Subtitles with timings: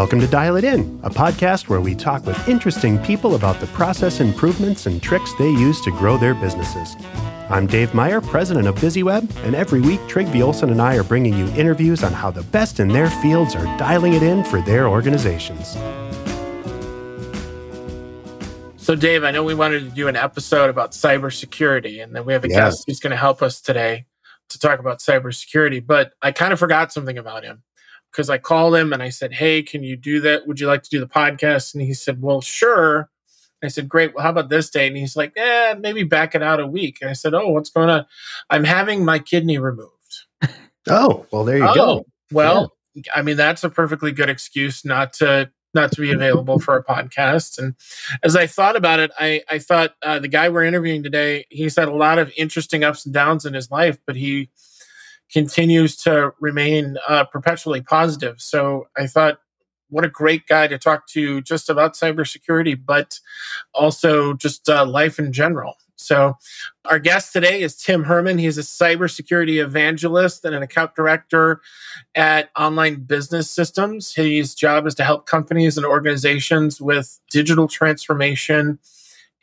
[0.00, 3.66] Welcome to Dial It In, a podcast where we talk with interesting people about the
[3.66, 6.96] process improvements and tricks they use to grow their businesses.
[7.50, 11.34] I'm Dave Meyer, president of BizzyWeb, and every week Trygve Olsen and I are bringing
[11.34, 14.88] you interviews on how the best in their fields are dialing it in for their
[14.88, 15.72] organizations.
[18.82, 22.32] So, Dave, I know we wanted to do an episode about cybersecurity, and then we
[22.32, 22.56] have a yes.
[22.56, 24.06] guest who's going to help us today
[24.48, 25.86] to talk about cybersecurity.
[25.86, 27.64] But I kind of forgot something about him
[28.10, 30.46] because I called him and I said, Hey, can you do that?
[30.46, 31.74] Would you like to do the podcast?
[31.74, 33.08] And he said, Well, sure.
[33.62, 34.14] I said, Great.
[34.14, 34.86] Well, how about this day?
[34.86, 36.98] And he's like, Yeah, maybe back it out a week.
[37.00, 38.06] And I said, Oh, what's going on?
[38.48, 39.90] I'm having my kidney removed.
[40.88, 42.06] Oh, well, there you oh, go.
[42.32, 43.02] Well, yeah.
[43.14, 46.84] I mean, that's a perfectly good excuse not to not to be available for a
[46.84, 47.58] podcast.
[47.58, 47.74] And
[48.22, 51.76] as I thought about it, I, I thought uh, the guy we're interviewing today, he's
[51.76, 54.50] had a lot of interesting ups and downs in his life, but he
[55.32, 58.40] continues to remain uh, perpetually positive.
[58.40, 59.40] So I thought,
[59.88, 63.18] what a great guy to talk to just about cybersecurity, but
[63.74, 65.76] also just uh, life in general.
[65.96, 66.38] So,
[66.86, 68.38] our guest today is Tim Herman.
[68.38, 71.60] He's a cybersecurity evangelist and an account director
[72.14, 74.14] at Online Business Systems.
[74.14, 78.78] His job is to help companies and organizations with digital transformation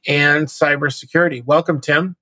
[0.08, 1.46] and cybersecurity.
[1.46, 2.16] Welcome, Tim.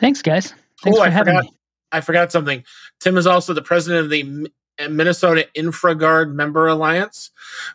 [0.00, 0.54] Thanks, guys.
[0.82, 1.55] Thanks oh, for I having forgot, me.
[1.92, 2.64] I forgot something.
[3.00, 7.30] Tim is also the president of the uh, Minnesota InfraGard Member Alliance,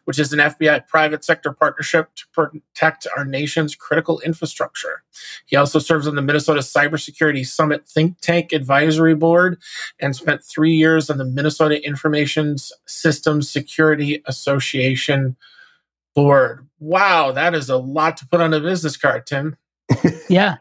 [0.06, 5.04] which is an FBI private sector partnership to protect our nation's critical infrastructure.
[5.46, 9.60] He also serves on the Minnesota Cybersecurity Summit Think Tank Advisory Board
[10.00, 15.36] and spent three years on the Minnesota Information Systems Security Association
[16.14, 16.68] Board.
[16.80, 19.58] Wow, that is a lot to put on a business card, Tim.
[20.30, 20.58] yeah,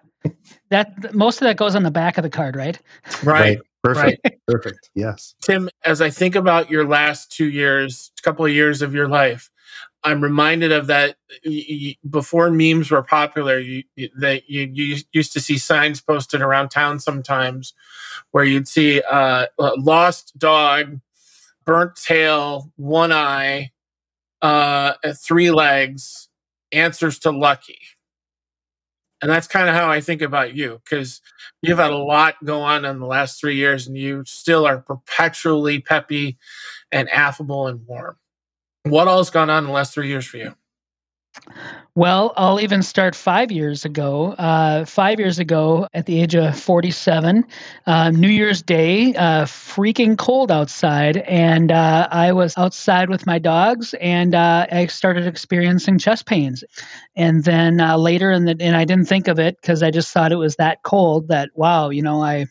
[0.70, 2.78] that most of that goes on the back of the card, right?
[3.22, 3.40] Right.
[3.40, 3.58] right.
[3.82, 4.20] Perfect.
[4.24, 4.40] Right.
[4.46, 4.90] Perfect.
[4.94, 5.34] Yes.
[5.40, 9.50] Tim, as I think about your last two years, couple of years of your life,
[10.02, 11.16] I'm reminded of that
[12.08, 13.84] before memes were popular, you,
[14.18, 17.74] that you, you, used to see signs posted around town sometimes
[18.30, 21.00] where you'd see uh, lost dog,
[21.64, 23.72] burnt tail, one eye,
[24.40, 26.28] uh, three legs,
[26.72, 27.78] answers to lucky.
[29.22, 31.20] And that's kind of how I think about you because
[31.62, 34.78] you've had a lot go on in the last three years and you still are
[34.78, 36.38] perpetually peppy
[36.90, 38.16] and affable and warm.
[38.84, 40.54] What all has gone on in the last three years for you?
[41.96, 44.32] Well, I'll even start five years ago.
[44.32, 47.44] Uh, five years ago, at the age of 47,
[47.86, 51.16] uh, New Year's Day, uh, freaking cold outside.
[51.16, 56.62] And uh, I was outside with my dogs and uh, I started experiencing chest pains.
[57.16, 60.12] And then uh, later, in the, and I didn't think of it because I just
[60.12, 62.46] thought it was that cold that, wow, you know, I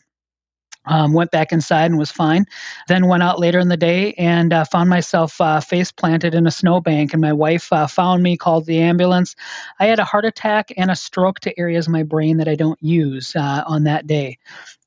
[0.86, 2.46] um, went back inside and was fine.
[2.88, 6.46] Then went out later in the day and uh, found myself uh, face planted in
[6.46, 7.12] a snowbank.
[7.12, 9.36] And my wife uh, found me, called the ambulance.
[9.78, 12.54] I had a heart attack and a stroke to areas of my brain that I
[12.54, 14.38] don't use uh, on that day.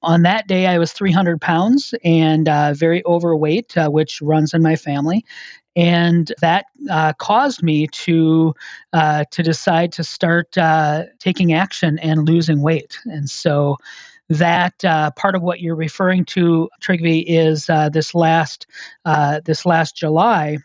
[0.02, 4.62] On that day, I was 300 pounds and uh, very overweight, uh, which runs in
[4.62, 5.24] my family
[5.76, 8.54] and that uh, caused me to
[8.94, 13.00] uh, to decide to start uh, taking action and losing weight.
[13.06, 13.78] And so
[14.30, 18.68] that uh, part of what you're referring to, Trygve, is uh, this last
[19.06, 20.58] uh, this last July.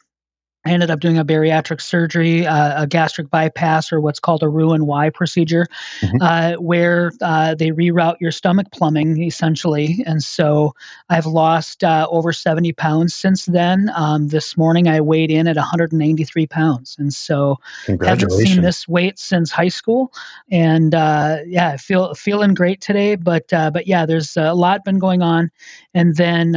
[0.69, 4.49] I ended up doing a bariatric surgery, uh, a gastric bypass, or what's called a
[4.49, 5.67] Roux-en-Y procedure,
[6.01, 6.17] mm-hmm.
[6.21, 10.05] uh, where uh, they reroute your stomach plumbing essentially.
[10.07, 10.75] And so
[11.09, 13.91] I've lost uh, over 70 pounds since then.
[13.95, 16.97] Um, this morning I weighed in at 193 pounds.
[16.99, 17.57] And so
[17.89, 20.13] I haven't seen this weight since high school.
[20.51, 23.17] And uh, yeah, I feel feeling great today.
[23.17, 25.51] But uh, but yeah, there's a lot been going on.
[25.95, 26.53] And then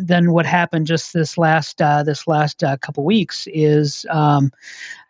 [0.00, 4.50] then what happened just this last this last couple weeks is um,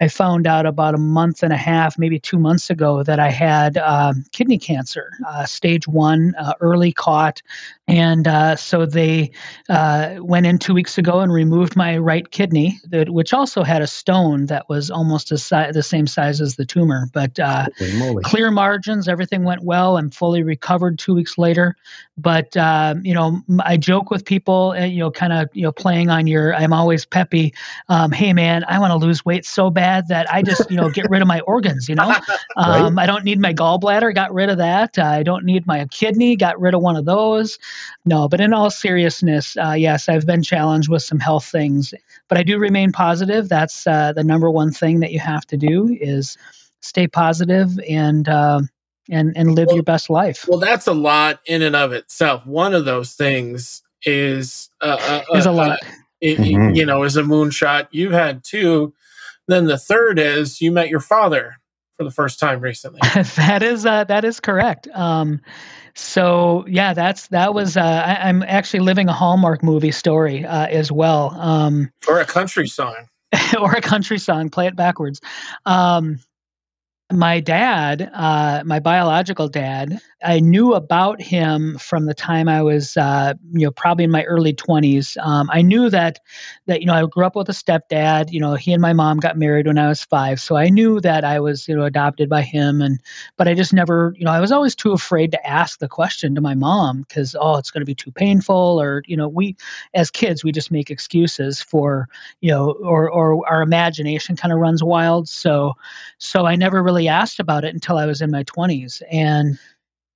[0.00, 3.30] I found out about a month and a half, maybe two months ago, that I
[3.30, 7.42] had um, kidney cancer, uh, stage one, uh, early caught.
[7.88, 9.32] And uh, so they
[9.68, 13.82] uh, went in two weeks ago and removed my right kidney, that, which also had
[13.82, 17.08] a stone that was almost si- the same size as the tumor.
[17.12, 17.66] But uh,
[18.22, 19.96] clear margins, everything went well.
[19.96, 21.76] I'm fully recovered two weeks later.
[22.18, 25.72] But, um, you know, I joke with people, uh, you know, kind of, you know,
[25.72, 27.54] playing on your, I'm always peppy.
[27.88, 30.90] Um, hey, man, I want to lose weight so bad that I just, you know,
[30.90, 32.14] get rid of my organs, you know?
[32.56, 33.04] Um, right?
[33.04, 34.98] I don't need my gallbladder, got rid of that.
[34.98, 37.56] Uh, I don't need my kidney, got rid of one of those.
[38.04, 41.94] No, but in all seriousness, uh, yes, I've been challenged with some health things,
[42.26, 43.48] but I do remain positive.
[43.48, 46.36] That's uh, the number one thing that you have to do is
[46.80, 48.62] stay positive and, uh,
[49.08, 50.44] and, and live well, your best life.
[50.48, 52.44] Well, that's a lot in and of itself.
[52.44, 55.78] One of those things is, uh, uh, is a lot
[56.20, 56.74] it, mm-hmm.
[56.74, 57.88] you know, is a moonshot.
[57.90, 58.94] You've had two.
[59.46, 61.56] Then the third is you met your father
[61.96, 63.00] for the first time recently.
[63.36, 64.88] that is uh, that is correct.
[64.94, 65.40] Um,
[65.94, 67.76] so yeah, that's that was.
[67.76, 72.24] Uh, I, am actually living a Hallmark movie story uh, as well, um, or a
[72.24, 73.08] country song,
[73.60, 74.48] or a country song.
[74.48, 75.20] Play it backwards.
[75.66, 76.20] Um,
[77.10, 82.96] my dad, uh, my biological dad, I knew about him from the time I was,
[82.96, 85.16] uh, you know, probably in my early 20s.
[85.24, 86.18] Um, I knew that,
[86.66, 88.32] that, you know, I grew up with a stepdad.
[88.32, 90.40] You know, he and my mom got married when I was five.
[90.40, 92.82] So I knew that I was, you know, adopted by him.
[92.82, 93.00] And,
[93.36, 96.34] but I just never, you know, I was always too afraid to ask the question
[96.34, 98.80] to my mom because, oh, it's going to be too painful.
[98.80, 99.56] Or, you know, we,
[99.94, 102.08] as kids, we just make excuses for,
[102.40, 105.28] you know, or, or our imagination kind of runs wild.
[105.28, 105.74] So,
[106.18, 109.02] so I never really asked about it until I was in my 20s.
[109.10, 109.58] And,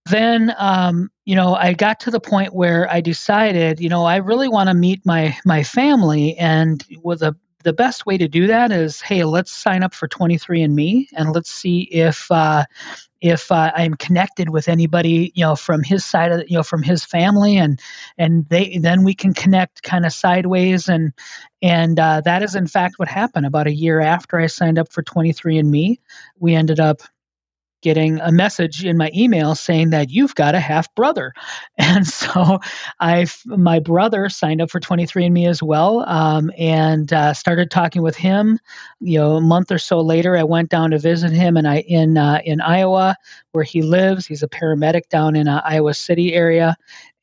[0.07, 4.17] then um, you know i got to the point where i decided you know i
[4.17, 8.47] really want to meet my my family and with a the best way to do
[8.47, 12.65] that is hey let's sign up for 23andme and let's see if uh,
[13.21, 16.83] if uh, i'm connected with anybody you know from his side of you know from
[16.83, 17.81] his family and
[18.19, 21.13] and they then we can connect kind of sideways and
[21.61, 23.47] and uh, that is in fact what happened.
[23.47, 25.99] About a year after i signed up for 23andme
[26.39, 27.03] we ended up
[27.83, 31.33] getting a message in my email saying that you've got a half brother.
[31.79, 32.61] And so
[33.01, 38.17] I, my brother signed up for 23andMe as well um, and uh, started talking with
[38.17, 38.59] him.
[39.01, 42.17] You know, a month or so later, I went down to visit him in, in,
[42.17, 43.17] uh, in Iowa
[43.51, 44.27] where he lives.
[44.27, 46.77] He's a paramedic down in uh, Iowa City area.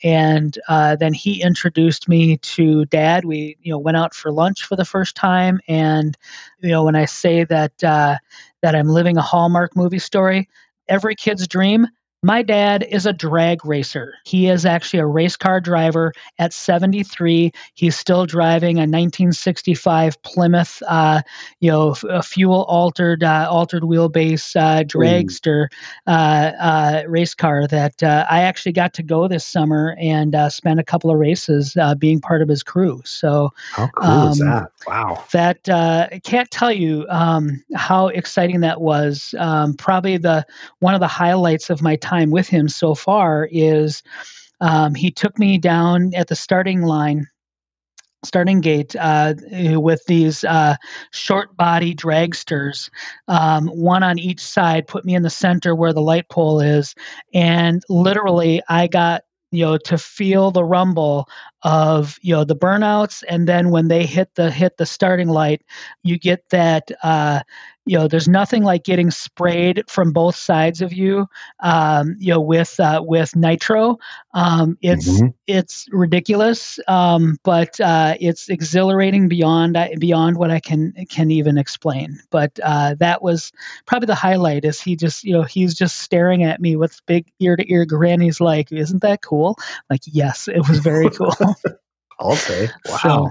[0.03, 3.25] And uh, then he introduced me to dad.
[3.25, 5.59] We, you know, went out for lunch for the first time.
[5.67, 6.17] And,
[6.61, 8.17] you know, when I say that, uh,
[8.61, 10.49] that I'm living a Hallmark movie story.
[10.87, 11.87] Every kid's dream
[12.21, 14.13] my dad is a drag racer.
[14.25, 17.51] He is actually a race car driver at 73.
[17.75, 21.21] He's still driving a 1965 Plymouth, uh,
[21.61, 25.67] you know, a fuel altered, uh, altered wheelbase uh, dragster
[26.07, 26.09] uh,
[26.59, 30.83] uh, race car that uh, I actually got to go this summer and spend a
[30.83, 33.01] couple of races being part of his crew.
[33.05, 34.71] So, how cool um, is that?
[34.85, 35.23] Wow.
[35.31, 39.33] That I can't tell you um, how exciting that was.
[39.37, 40.45] Um, probably the
[40.79, 44.03] one of the highlights of my time time with him so far is
[44.61, 47.27] um, he took me down at the starting line
[48.23, 50.75] starting gate uh, with these uh,
[51.11, 52.89] short body dragsters,
[53.27, 56.95] um, one on each side, put me in the center where the light pole is.
[57.33, 61.27] And literally, I got you know to feel the rumble
[61.63, 65.61] of you know the burnouts and then when they hit the hit the starting light
[66.03, 67.41] you get that uh
[67.89, 71.27] you know there's nothing like getting sprayed from both sides of you
[71.59, 73.97] um you know with uh with nitro.
[74.31, 75.27] Um it's mm-hmm.
[75.47, 81.57] it's ridiculous um but uh it's exhilarating beyond uh, beyond what i can can even
[81.57, 82.19] explain.
[82.29, 83.51] But uh that was
[83.87, 87.31] probably the highlight is he just you know he's just staring at me with big
[87.39, 89.57] ear to ear grin he's like isn't that cool?
[89.89, 91.48] Like yes it was very cool
[92.19, 92.69] I'll say.
[92.87, 93.29] Wow.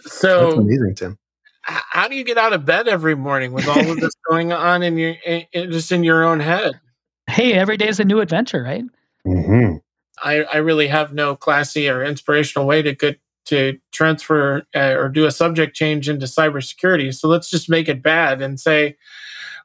[0.00, 1.18] So, so that's amazing, Tim.
[1.62, 4.82] How do you get out of bed every morning with all of this going on
[4.82, 6.80] in your in, just in your own head?
[7.28, 8.84] Hey, every day is a new adventure, right?
[9.26, 9.76] Mm-hmm.
[10.22, 15.08] I, I really have no classy or inspirational way to get to transfer uh, or
[15.08, 17.14] do a subject change into cybersecurity.
[17.14, 18.96] So let's just make it bad and say,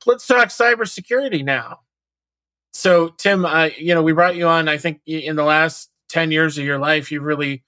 [0.05, 1.79] let's talk cybersecurity now.
[2.73, 4.67] So Tim, uh, you know, we brought you on.
[4.67, 7.63] I think in the last 10 years of your life, you've really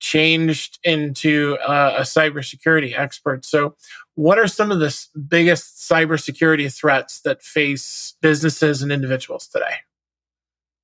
[0.00, 3.44] changed into uh, a cybersecurity expert.
[3.44, 3.74] So,
[4.14, 9.76] what are some of the biggest cybersecurity threats that face businesses and individuals today?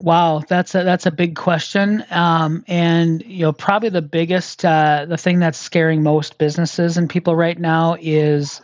[0.03, 5.05] Wow, that's a that's a big question, um, and you know probably the biggest uh,
[5.07, 8.63] the thing that's scaring most businesses and people right now is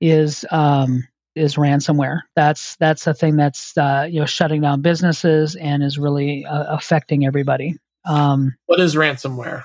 [0.00, 2.20] is um, is ransomware.
[2.36, 6.74] That's that's a thing that's uh, you know shutting down businesses and is really uh,
[6.74, 7.76] affecting everybody.
[8.04, 9.64] Um, what is ransomware?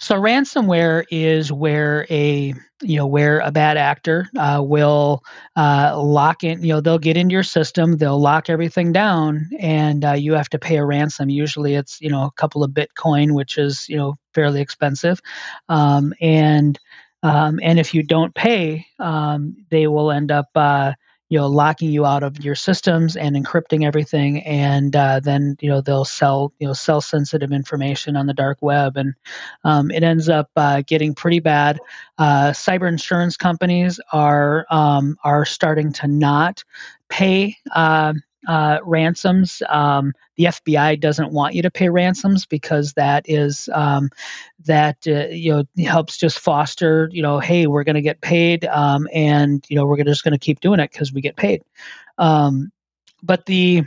[0.00, 5.22] So ransomware is where a you know where a bad actor uh, will
[5.56, 6.62] uh, lock in.
[6.62, 10.48] You know they'll get into your system, they'll lock everything down, and uh, you have
[10.50, 11.28] to pay a ransom.
[11.28, 15.20] Usually it's you know a couple of Bitcoin, which is you know fairly expensive,
[15.68, 16.78] um, and
[17.22, 20.92] um, and if you don't pay, um, they will end up uh,
[21.32, 25.70] you know locking you out of your systems and encrypting everything and uh, then you
[25.70, 28.98] know they'll sell you know sell sensitive information on the dark web.
[28.98, 29.14] And
[29.64, 31.78] um, it ends up uh, getting pretty bad.
[32.18, 36.64] Uh, cyber insurance companies are um, are starting to not
[37.08, 37.56] pay
[38.46, 39.62] uh, ransoms.
[39.68, 44.10] Um, the FBI doesn't want you to pay ransoms because that is um,
[44.64, 48.64] that uh, you know helps just foster you know hey we're going to get paid
[48.64, 51.62] um, and you know we're just going to keep doing it because we get paid.
[52.18, 52.72] Um,
[53.22, 53.84] but the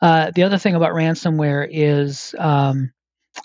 [0.00, 2.92] uh, the other thing about ransomware is um,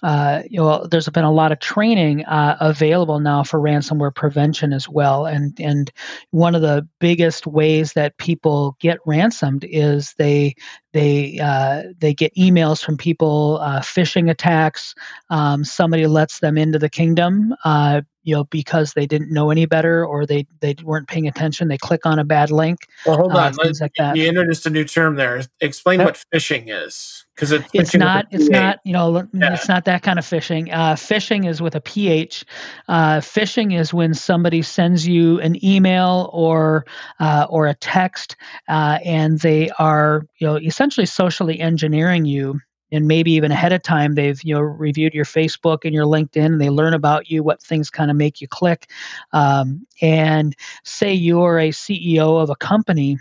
[0.03, 4.74] uh, you know, there's been a lot of training uh, available now for ransomware prevention
[4.74, 5.91] as well, and and
[6.31, 10.55] one of the biggest ways that people get ransomed is they
[10.93, 14.96] they uh, they get emails from people, uh, phishing attacks.
[15.29, 19.65] Um, somebody lets them into the kingdom, uh, you know, because they didn't know any
[19.65, 21.67] better or they they weren't paying attention.
[21.67, 22.79] They click on a bad link.
[23.05, 23.53] Well, hold on.
[23.53, 23.91] Things like.
[23.98, 25.43] You introduced a new term there.
[25.62, 26.08] Explain yep.
[26.08, 29.53] what phishing is because it's, it's not it's not you know yeah.
[29.53, 32.43] it's not that kind of phishing uh, phishing is with a ph
[32.89, 36.86] uh, phishing is when somebody sends you an email or
[37.19, 38.36] uh, or a text
[38.67, 42.58] uh, and they are you know essentially socially engineering you
[42.90, 46.46] and maybe even ahead of time they've you know reviewed your facebook and your linkedin
[46.46, 48.90] and they learn about you what things kind of make you click.
[49.34, 50.56] Um, and
[50.86, 53.18] say you're a ceo of a company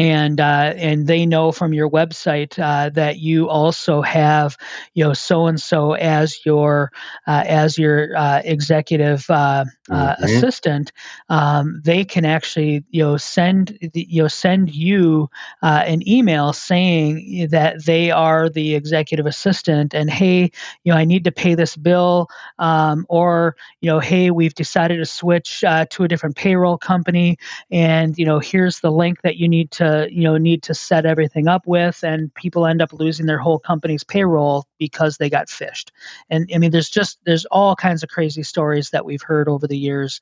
[0.00, 4.56] and uh, and they know from your website uh, that you also have
[4.94, 6.90] you know so and so as your
[7.26, 10.24] uh, as your uh, executive uh, uh, mm-hmm.
[10.24, 10.92] assistant.
[11.28, 15.28] Um, they can actually you know send you know send you
[15.60, 20.50] an email saying that they are the executive assistant and hey
[20.82, 22.28] you know I need to pay this bill
[22.58, 27.36] um, or you know hey we've decided to switch to a different payroll company
[27.70, 31.06] and you know here's the link that you need to you know need to set
[31.06, 35.48] everything up with and people end up losing their whole company's payroll because they got
[35.48, 35.90] phished.
[36.28, 39.66] And i mean there's just there's all kinds of crazy stories that we've heard over
[39.66, 40.20] the years.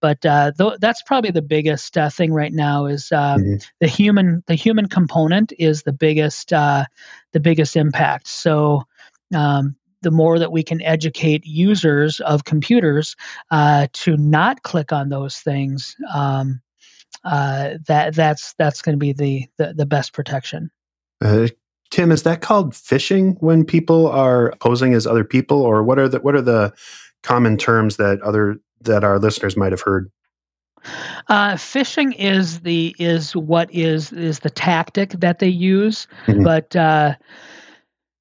[0.00, 3.56] But uh, th- that's probably the biggest uh, thing right now is uh, mm-hmm.
[3.80, 6.84] the human the human component is the biggest uh,
[7.32, 8.28] the biggest impact.
[8.28, 8.84] So
[9.34, 13.16] um, the more that we can educate users of computers
[13.50, 16.60] uh, to not click on those things, um,
[17.24, 20.70] uh, that that's that's going to be the, the, the best protection.
[21.22, 21.48] Uh,
[21.90, 26.08] Tim, is that called phishing when people are posing as other people, or what are
[26.08, 26.72] the what are the
[27.22, 30.10] common terms that other that our listeners might have heard?
[31.28, 36.42] Uh, phishing is the is what is is the tactic that they use, mm-hmm.
[36.42, 37.14] but uh,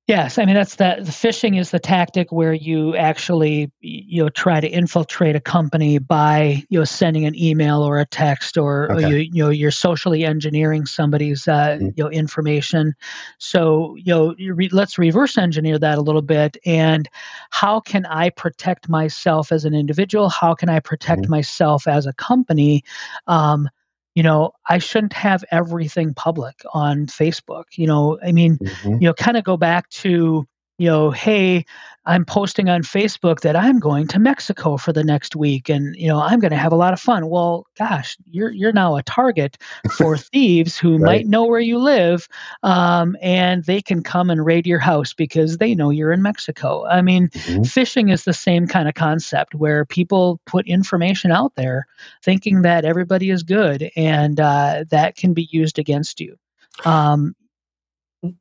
[0.09, 4.29] Yes, I mean that's the, the phishing is the tactic where you actually you know
[4.29, 8.91] try to infiltrate a company by you know sending an email or a text or,
[8.91, 9.05] okay.
[9.05, 11.89] or you you know you're socially engineering somebody's uh, mm-hmm.
[11.95, 12.95] you know information.
[13.37, 16.57] So you know re- let's reverse engineer that a little bit.
[16.65, 17.07] And
[17.51, 20.27] how can I protect myself as an individual?
[20.27, 21.31] How can I protect mm-hmm.
[21.33, 22.83] myself as a company?
[23.27, 23.69] Um,
[24.15, 28.93] you know i shouldn't have everything public on facebook you know i mean mm-hmm.
[28.93, 30.47] you know kind of go back to
[30.79, 31.65] you know, hey,
[32.05, 36.07] I'm posting on Facebook that I'm going to Mexico for the next week and you
[36.07, 37.29] know, I'm going to have a lot of fun.
[37.29, 39.57] Well, gosh, you're you're now a target
[39.91, 41.01] for thieves who right.
[41.01, 42.27] might know where you live
[42.63, 46.85] um, and they can come and raid your house because they know you're in Mexico.
[46.85, 47.61] I mean, mm-hmm.
[47.61, 51.85] phishing is the same kind of concept where people put information out there
[52.23, 56.37] thinking that everybody is good and uh, that can be used against you.
[56.85, 57.35] Um,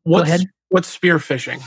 [0.05, 1.61] what's, what's spear phishing?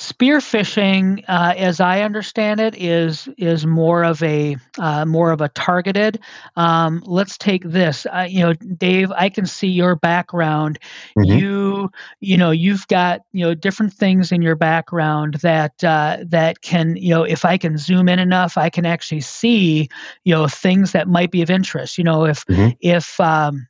[0.00, 5.50] Spearphishing, uh, as I understand it, is is more of a uh, more of a
[5.50, 6.20] targeted.
[6.56, 8.06] Um, let's take this.
[8.06, 10.78] Uh, you know, Dave, I can see your background.
[11.18, 11.38] Mm-hmm.
[11.38, 11.90] You
[12.20, 16.96] you know you've got you know different things in your background that uh, that can
[16.96, 19.90] you know if I can zoom in enough, I can actually see
[20.24, 21.98] you know things that might be of interest.
[21.98, 22.70] You know, if mm-hmm.
[22.80, 23.68] if um,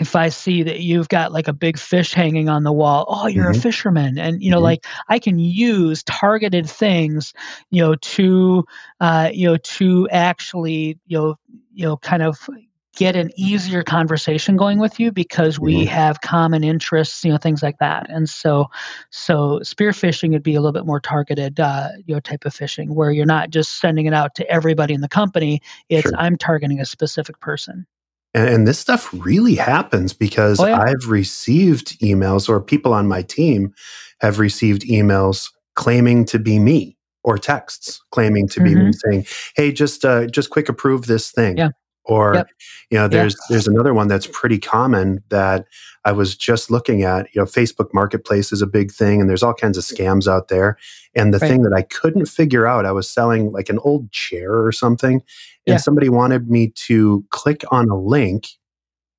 [0.00, 3.26] if I see that you've got like a big fish hanging on the wall, oh,
[3.26, 3.58] you're mm-hmm.
[3.58, 4.64] a fisherman, and you know, mm-hmm.
[4.64, 7.32] like I can use targeted things,
[7.70, 8.64] you know, to,
[9.00, 11.34] uh, you know, to actually, you know,
[11.72, 12.38] you know, kind of
[12.96, 15.88] get an easier conversation going with you because we mm-hmm.
[15.88, 18.08] have common interests, you know, things like that.
[18.08, 18.66] And so,
[19.10, 22.54] so spear phishing would be a little bit more targeted, uh, you know, type of
[22.54, 25.60] fishing where you're not just sending it out to everybody in the company.
[25.88, 26.12] It's sure.
[26.16, 27.86] I'm targeting a specific person.
[28.34, 30.80] And, and this stuff really happens because oh, yeah.
[30.80, 33.72] I've received emails, or people on my team
[34.20, 38.68] have received emails claiming to be me, or texts claiming to mm-hmm.
[38.68, 39.10] be me, mm-hmm.
[39.10, 39.26] saying,
[39.56, 41.70] "Hey, just uh, just quick approve this thing." Yeah.
[42.06, 42.48] Or, yep.
[42.90, 45.66] you know, there's there's another one that's pretty common that
[46.04, 47.34] I was just looking at.
[47.34, 50.48] You know, Facebook Marketplace is a big thing, and there's all kinds of scams out
[50.48, 50.76] there.
[51.14, 51.48] And the right.
[51.48, 55.14] thing that I couldn't figure out, I was selling like an old chair or something,
[55.14, 55.22] and
[55.74, 55.76] yeah.
[55.78, 58.48] somebody wanted me to click on a link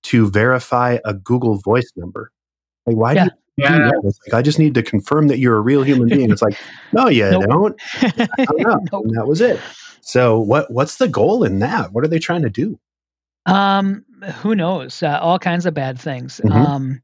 [0.04, 2.32] to verify a Google Voice number.
[2.86, 3.26] Like, why Yeah.
[3.26, 3.92] do you Yeah.
[4.04, 6.30] It's like, I just need to confirm that you're a real human being.
[6.30, 6.58] It's like,
[6.94, 7.46] no, you Nope.
[7.48, 7.82] don't.
[8.04, 8.80] I don't know.
[8.92, 9.06] Nope.
[9.06, 9.60] And that was it.
[10.06, 11.92] So, what what's the goal in that?
[11.92, 12.80] What are they trying to do?
[13.48, 14.06] Um,
[14.42, 15.02] who knows?
[15.02, 16.40] Uh, all kinds of bad things.
[16.44, 16.52] Mhm.
[16.52, 17.02] Um,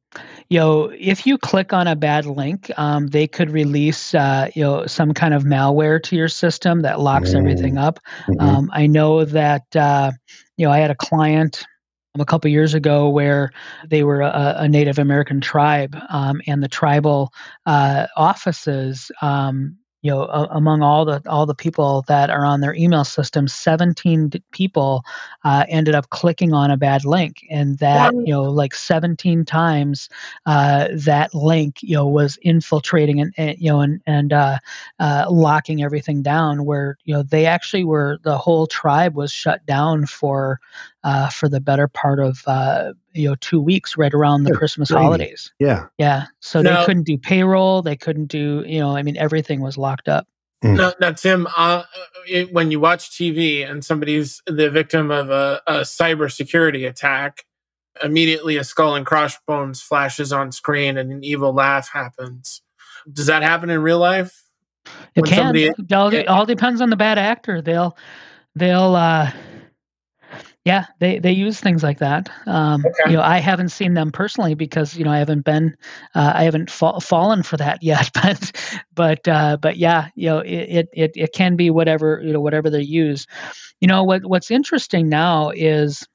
[0.49, 4.63] you know, if you click on a bad link, um, they could release, uh, you
[4.63, 7.99] know, some kind of malware to your system that locks everything up.
[8.27, 8.41] Mhm.
[8.41, 10.11] Um, I know that, uh,
[10.57, 11.65] you know, I had a client
[12.13, 13.51] um, a couple years ago where
[13.87, 17.31] they were a, a Native American tribe, um, and the tribal
[17.65, 19.11] uh, offices.
[19.21, 23.47] Um, you know, among all the all the people that are on their email system,
[23.47, 25.03] 17 d- people
[25.43, 30.09] uh, ended up clicking on a bad link, and that you know, like 17 times,
[30.47, 34.57] uh, that link you know was infiltrating and, and you know and and uh,
[34.99, 36.65] uh, locking everything down.
[36.65, 40.59] Where you know they actually were the whole tribe was shut down for
[41.03, 44.59] uh, for the better part of uh, you know two weeks, right around the Good
[44.59, 45.03] Christmas gravy.
[45.03, 45.53] holidays.
[45.59, 45.85] Yeah.
[45.97, 47.81] Yeah, so Now- they couldn't do payroll.
[47.81, 48.95] They couldn't do you know.
[48.95, 50.27] I mean, everything was locked up.
[50.63, 51.81] Now, now Tim, uh,
[52.29, 57.45] it, when you watch TV and somebody's the victim of a, a cybersecurity attack,
[58.03, 62.61] immediately a skull and crossbones flashes on screen and an evil laugh happens.
[63.11, 64.43] Does that happen in real life?
[65.15, 65.37] It When can.
[65.37, 66.21] somebody- it all, yeah.
[66.25, 67.59] all depends on the bad actor.
[67.63, 67.97] They'll,
[68.55, 69.31] they'll, uh,
[70.65, 72.29] yeah, they they use things like that.
[72.45, 73.11] Um, Okay.
[73.11, 75.75] You know, I haven't seen them personally because you know I haven't been,
[76.13, 78.09] uh, I haven't fa- fallen for that yet.
[78.13, 78.51] But,
[78.93, 82.69] but, uh, but yeah, you know, it, it it can be whatever you know whatever
[82.69, 83.25] they use.
[83.79, 86.07] You know what what's interesting now is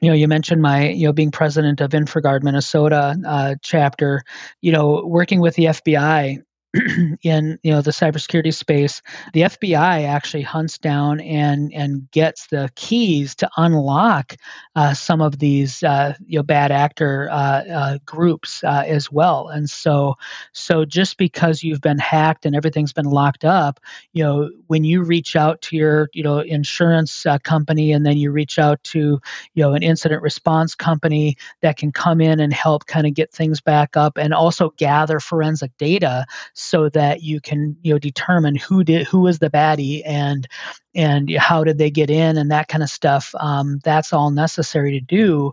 [0.00, 4.22] you know you mentioned my you know being president of InfraGard minnesota uh, chapter
[4.60, 6.42] you know working with the fbi
[7.22, 9.00] in you know the cybersecurity space
[9.32, 14.36] the fbi actually hunts down and and gets the keys to unlock
[14.76, 19.48] uh, some of these uh, you know bad actor uh, uh, groups uh, as well.
[19.48, 20.14] And so
[20.52, 23.80] so just because you've been hacked and everything's been locked up
[24.12, 28.16] you know when you reach out to your you know insurance uh, company and then
[28.16, 29.20] you reach out to
[29.54, 33.32] you know an incident response company that can come in and help kind of get
[33.32, 36.24] things back up and also gather forensic data
[36.58, 40.46] so that you can you know determine who did who was the baddie and
[40.94, 44.92] and how did they get in and that kind of stuff um, that's all necessary
[44.92, 45.50] to do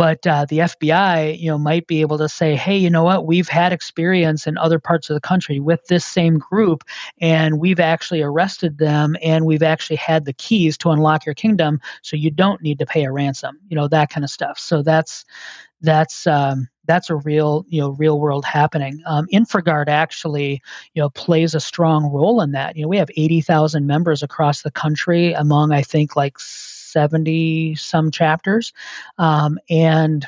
[0.00, 3.26] but uh, the FBI, you know, might be able to say, "Hey, you know what?
[3.26, 6.84] We've had experience in other parts of the country with this same group,
[7.20, 11.82] and we've actually arrested them, and we've actually had the keys to unlock your kingdom,
[12.00, 14.58] so you don't need to pay a ransom." You know, that kind of stuff.
[14.58, 15.26] So that's
[15.82, 19.00] that's um, that's a real you know real world happening.
[19.06, 20.60] Um, InfraGard actually
[20.94, 22.76] you know plays a strong role in that.
[22.76, 27.76] You know, we have eighty thousand members across the country, among I think like seventy
[27.76, 28.72] some chapters,
[29.18, 30.26] um, and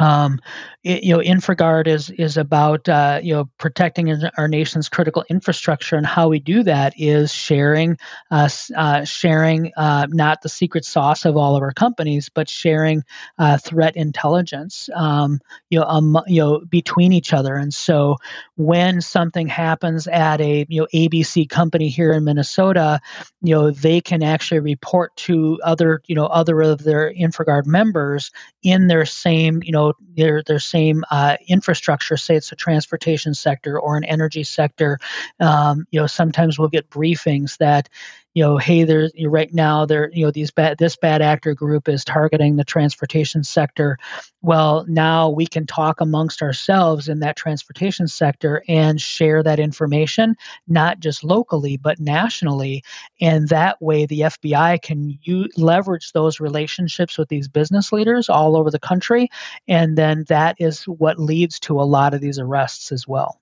[0.00, 0.40] um,
[0.82, 5.96] it, you know, InfraGard is is about uh, you know protecting our nation's critical infrastructure,
[5.96, 7.98] and how we do that is sharing,
[8.30, 13.04] uh, uh, sharing uh, not the secret sauce of all of our companies, but sharing
[13.38, 17.56] uh, threat intelligence, um, you know, um, you know, between each other.
[17.56, 18.16] And so,
[18.56, 23.00] when something happens at a you know ABC company here in Minnesota,
[23.42, 28.30] you know, they can actually report to other you know other of their InfraGard members
[28.62, 33.78] in their same you know their their same uh, infrastructure say it's a transportation sector
[33.78, 34.98] or an energy sector
[35.40, 37.88] um, you know sometimes we'll get briefings that
[38.34, 41.20] you know hey there's you know, right now there you know these bad this bad
[41.20, 43.98] actor group is targeting the transportation sector.
[44.42, 50.36] Well now we can talk amongst ourselves in that transportation sector and share that information
[50.68, 52.84] not just locally but nationally.
[53.20, 58.56] And that way the fbi can u- leverage those relationships with these business leaders all
[58.56, 59.28] over the country.
[59.66, 63.40] And then that is what leads to a lot of these arrests as well.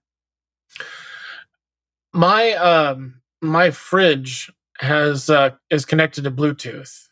[2.13, 7.07] My um my fridge has uh is connected to Bluetooth.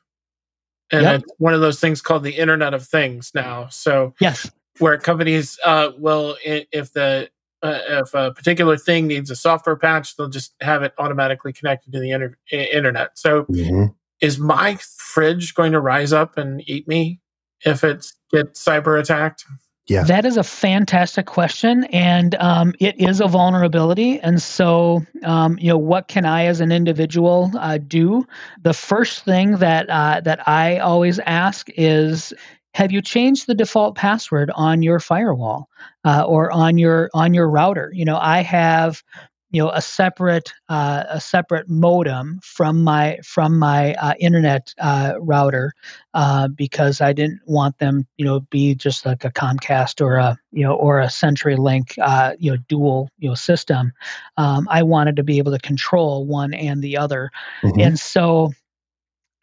[0.92, 1.20] And Yep.
[1.22, 3.68] it's one of those things called the Internet of Things now.
[3.68, 7.30] So yes where companies uh will if the
[7.62, 11.90] uh, if a particular thing needs a software patch, they'll just have it automatically connected
[11.92, 13.18] to the inter- internet.
[13.18, 13.94] So Mhm.
[14.20, 17.20] is my fridge going to rise up and eat me
[17.64, 19.46] if it gets cyber attacked?
[19.88, 20.02] Yeah.
[20.02, 24.18] That is a fantastic question, and um, it is a vulnerability.
[24.18, 28.26] And so, um, you know, what can I, as an individual, uh, do?
[28.62, 32.34] The first thing that uh, that I always ask is,
[32.74, 35.68] have you changed the default password on your firewall
[36.04, 37.92] uh, or on your on your router?
[37.94, 39.04] You know, I have
[39.50, 45.14] you know a separate uh, a separate modem from my from my uh, internet uh,
[45.18, 45.72] router
[46.14, 50.38] uh, because I didn't want them you know be just like a Comcast or a
[50.52, 53.92] you know or a CenturyLink uh, you know dual you know system.
[54.36, 57.30] Um, I wanted to be able to control one and the other,
[57.62, 57.80] mm-hmm.
[57.80, 58.52] and so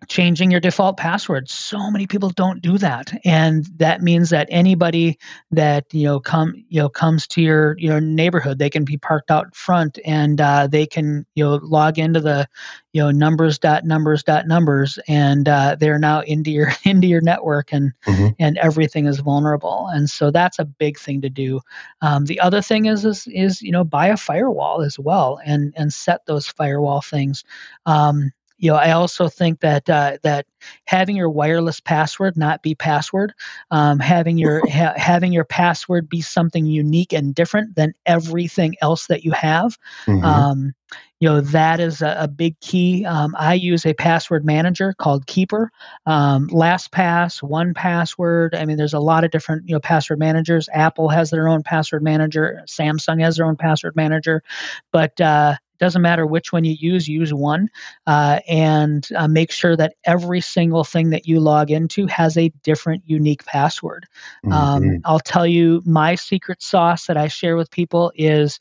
[0.07, 1.49] changing your default password.
[1.49, 3.11] So many people don't do that.
[3.25, 5.17] And that means that anybody
[5.51, 9.31] that you know come you know comes to your your neighborhood they can be parked
[9.31, 12.47] out front and uh, they can you know log into the
[12.93, 17.21] you know numbers dot numbers dot numbers and uh, they're now into your into your
[17.21, 18.29] network and mm-hmm.
[18.39, 19.87] and everything is vulnerable.
[19.91, 21.61] And so that's a big thing to do.
[22.01, 25.73] Um, the other thing is is is you know buy a firewall as well and
[25.75, 27.43] and set those firewall things.
[27.85, 30.45] Um, you know, I also think that uh, that
[30.85, 33.33] having your wireless password not be password,
[33.71, 39.07] um, having your ha- having your password be something unique and different than everything else
[39.07, 39.77] that you have.
[40.05, 40.25] Mm-hmm.
[40.25, 40.73] Um,
[41.19, 43.05] you know that is a, a big key.
[43.05, 45.71] Um, I use a password manager called Keeper,
[46.05, 48.59] um, LastPass, 1Password.
[48.59, 50.67] I mean, there's a lot of different you know password managers.
[50.73, 52.61] Apple has their own password manager.
[52.67, 54.43] Samsung has their own password manager,
[54.91, 57.69] but uh, doesn't matter which one you use, use one
[58.07, 62.49] uh, and uh, make sure that every single thing that you log into has a
[62.63, 64.05] different, unique password.
[64.45, 64.89] Um, mm-hmm.
[64.89, 68.59] Um, I'll tell you my secret sauce that I share with people is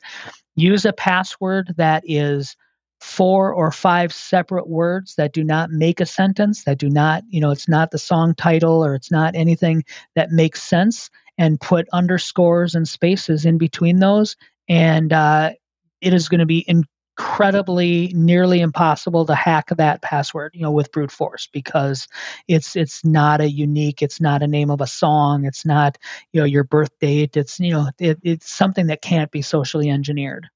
[0.55, 2.55] use a password that is
[3.03, 7.41] four or five separate words that do not make a sentence, that do not, you
[7.41, 9.83] know, it's not the song title or it's not anything
[10.15, 14.37] that makes sense, and put underscores and spaces in between those.
[14.69, 15.51] And uh,
[15.99, 16.85] it is going to be in-
[17.17, 22.07] incredibly nearly impossible to hack that password you know with brute force because
[22.47, 25.99] it's it's not a unique it's not a name of a song it's not
[26.31, 29.91] you know your birth date it's you know it, it's something that can't be socially
[29.91, 30.49] engineered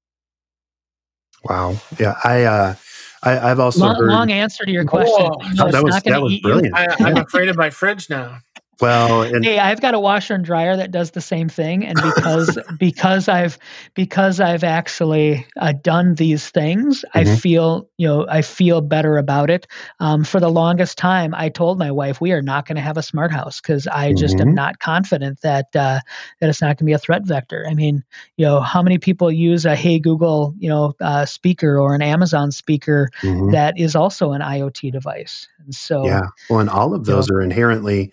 [1.44, 2.74] wow yeah i uh
[3.20, 5.12] I, have also long, heard long answer to your question.
[5.12, 6.72] Oh, no, that was, that was brilliant.
[6.72, 8.38] I, I'm afraid of my fridge now.
[8.80, 12.00] Well, and- hey, I've got a washer and dryer that does the same thing, and
[12.00, 13.58] because because I've
[13.94, 17.30] because I've actually uh, done these things, mm-hmm.
[17.30, 19.66] I feel you know I feel better about it.
[19.98, 22.96] Um, for the longest time, I told my wife we are not going to have
[22.96, 24.48] a smart house because I just mm-hmm.
[24.48, 26.00] am not confident that uh,
[26.40, 27.66] that it's not going to be a threat vector.
[27.68, 28.04] I mean,
[28.36, 32.02] you know, how many people use a Hey Google you know uh, speaker or an
[32.02, 33.50] Amazon speaker mm-hmm.
[33.50, 35.48] that is also an IoT device?
[35.64, 38.12] And so, yeah, well, and all of those you know, are inherently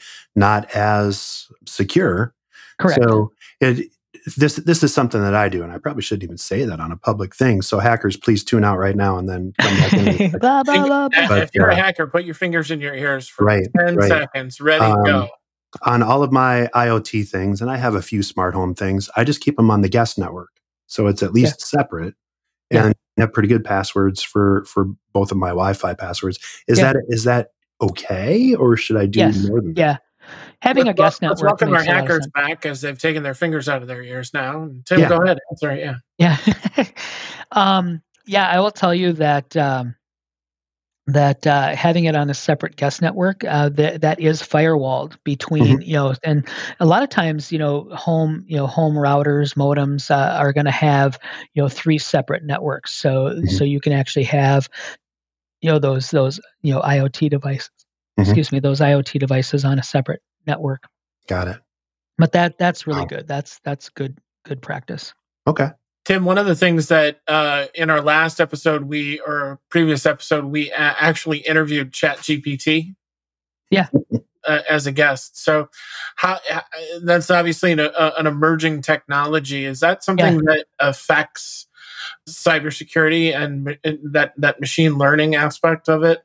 [0.56, 2.34] not as secure.
[2.80, 3.02] Correct.
[3.04, 3.89] So it
[4.38, 6.91] this this is something that I do, and I probably shouldn't even say that on
[6.91, 7.62] a public thing.
[7.62, 10.32] So hackers, please tune out right now and then come back in.
[10.39, 13.28] blah, blah, blah, but, if you're uh, a hacker, put your fingers in your ears
[13.28, 14.08] for right, ten right.
[14.08, 14.60] seconds.
[14.60, 15.30] Ready, um, go.
[15.84, 19.26] On all of my IoT things, and I have a few smart home things, I
[19.26, 20.52] just keep them on the guest network,
[20.88, 21.80] so it's at least yeah.
[21.80, 22.15] separate,
[22.72, 23.24] and yeah.
[23.24, 26.39] have pretty good passwords for for both of my Wi-Fi passwords.
[26.68, 26.94] Is yeah.
[26.94, 27.50] that is that
[27.82, 29.48] okay, or should I do yes.
[29.48, 30.02] more than that?
[30.62, 31.39] Having let's, a guest network.
[31.39, 34.70] Let's welcome our hackers back as they've taken their fingers out of their ears now.
[34.86, 35.10] Tim, yeah.
[35.10, 35.38] go ahead.
[35.58, 35.96] Sorry, yeah.
[36.18, 36.38] Yeah.
[37.52, 39.96] um, yeah, I will tell you that um,
[41.08, 45.78] that uh, having it on a separate guest network uh, that that is firewalled between
[45.78, 45.82] mm-hmm.
[45.82, 46.48] you know and
[46.80, 50.65] a lot of times you know home you know home routers modems uh, are going
[50.65, 51.20] to have
[51.54, 53.46] you know three separate networks so mm-hmm.
[53.46, 54.68] so you can actually have
[55.62, 57.70] you know those those you know IoT devices
[58.20, 58.30] mm-hmm.
[58.30, 60.84] excuse me, those IoT devices on a separate network.
[61.27, 61.60] Got it.
[62.17, 63.08] But that that's really wow.
[63.08, 63.27] good.
[63.27, 65.13] That's that's good good practice.
[65.47, 65.69] Okay.
[66.05, 70.45] Tim, one of the things that uh, in our last episode, we or previous episode,
[70.45, 72.95] we a- actually interviewed Chat GPT.
[73.71, 73.88] Yeah.
[74.47, 75.67] Uh, as a guest, so
[76.17, 76.62] how uh,
[77.01, 79.65] that's obviously an, uh, an, emerging technology.
[79.65, 80.41] Is that something yeah.
[80.45, 81.65] that affects
[82.29, 86.23] cybersecurity and, and that that machine learning aspect of it?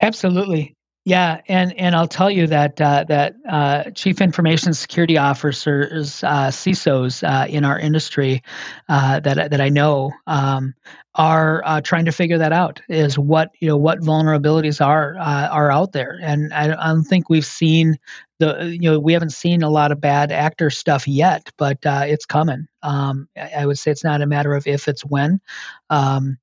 [0.00, 0.76] Absolutely.
[1.06, 6.48] Yeah, and and I'll tell you that uh, that uh, chief information security officers, uh,
[6.48, 8.42] CISOs uh, in our industry
[8.86, 10.74] uh, that that I know um,
[11.14, 12.82] are uh, trying to figure that out.
[12.90, 17.30] Is what you know what vulnerabilities are are out there, and I, I, don't think
[17.30, 17.96] we've seen
[18.38, 22.26] the you know we haven't seen a lot of bad actor stuff yet, but it's
[22.26, 22.68] coming.
[22.82, 25.40] Um, I, I, would say it's not a matter of if, it's when.
[25.88, 26.36] Um,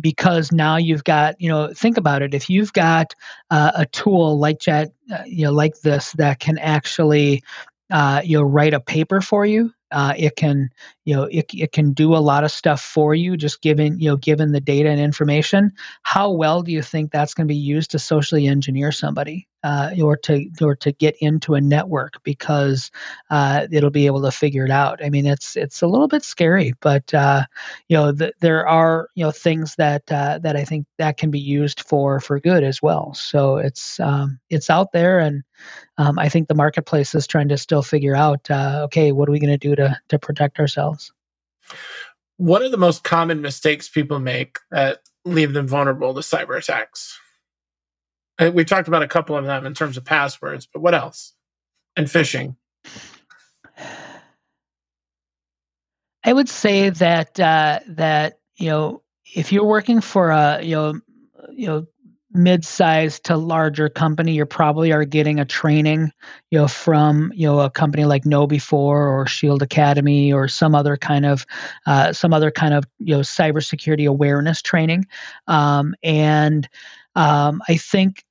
[0.00, 3.14] because now you've got you know think about it if you've got
[3.50, 7.42] uh, a tool like chat uh, you know like this that can actually
[7.90, 10.70] uh, you know write a paper for you uh, it can
[11.04, 14.10] you know it, it can do a lot of stuff for you just given you
[14.10, 17.58] know given the data and information how well do you think that's going to be
[17.58, 22.90] used to socially engineer somebody uh, or to or to get into a network because
[23.30, 25.04] uh, it'll be able to figure it out.
[25.04, 27.44] I mean, it's it's a little bit scary, but uh,
[27.88, 31.30] you know, the, there are you know things that uh, that I think that can
[31.30, 33.14] be used for for good as well.
[33.14, 35.42] So it's um, it's out there, and
[35.98, 39.32] um, I think the marketplace is trying to still figure out, uh, okay, what are
[39.32, 41.12] we going to do to to protect ourselves?
[42.36, 47.20] One of the most common mistakes people make that leave them vulnerable to cyber attacks.
[48.38, 51.34] Uh, we talked about a couple of them in terms of passwords, but what else?
[51.96, 52.56] And phishing.
[56.24, 59.02] I would say that uh, that you know
[59.34, 61.00] if you're working for a you know
[61.50, 61.86] you know
[62.34, 66.10] mid-sized to larger company you probably are getting a training
[66.50, 70.96] you know from you know a company like KnowBe4 or shield academy or some other
[70.96, 71.44] kind of
[71.86, 75.06] uh, some other kind of you know cybersecurity awareness training
[75.46, 76.68] um, and
[77.14, 78.24] um, i think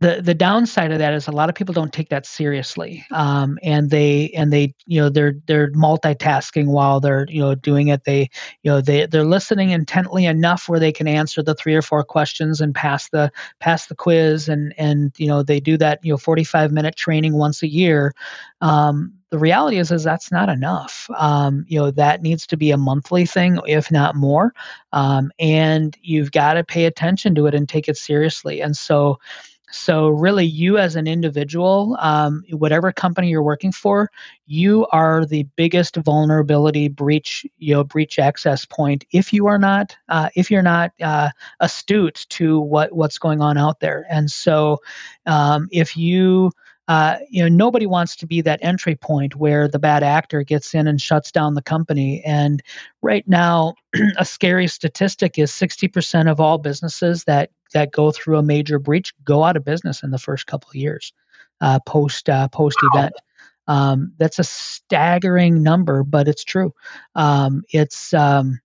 [0.00, 3.04] the the downside of that is a lot of people don't take that seriously.
[3.10, 7.88] Um, and they and they you know they're they're multitasking while they're you know doing
[7.88, 8.04] it.
[8.04, 8.30] They
[8.62, 12.04] you know they they're listening intently enough where they can answer the three or four
[12.04, 14.48] questions and pass the pass the quiz.
[14.48, 18.14] And and you know they do that you know 45 minute training once a year.
[18.60, 22.70] Um, the reality is is that's not enough um, you know that needs to be
[22.70, 24.54] a monthly thing if not more
[24.92, 29.18] um, and you've got to pay attention to it and take it seriously and so
[29.70, 34.10] so, really, you as an individual, um, whatever company you're working for,
[34.46, 39.04] you are the biggest vulnerability breach, you know, breach access point.
[39.12, 43.58] If you are not, uh, if you're not uh, astute to what what's going on
[43.58, 44.80] out there, and so
[45.26, 46.50] um, if you
[46.88, 50.74] uh, you know, nobody wants to be that entry point where the bad actor gets
[50.74, 52.22] in and shuts down the company.
[52.24, 52.62] And
[53.02, 53.74] right now,
[54.18, 59.12] a scary statistic is 60% of all businesses that that go through a major breach
[59.24, 61.12] go out of business in the first couple of years
[61.60, 63.12] uh, post uh, post event.
[63.66, 66.72] Um, that's a staggering number, but it's true.
[67.14, 68.60] Um, it's um,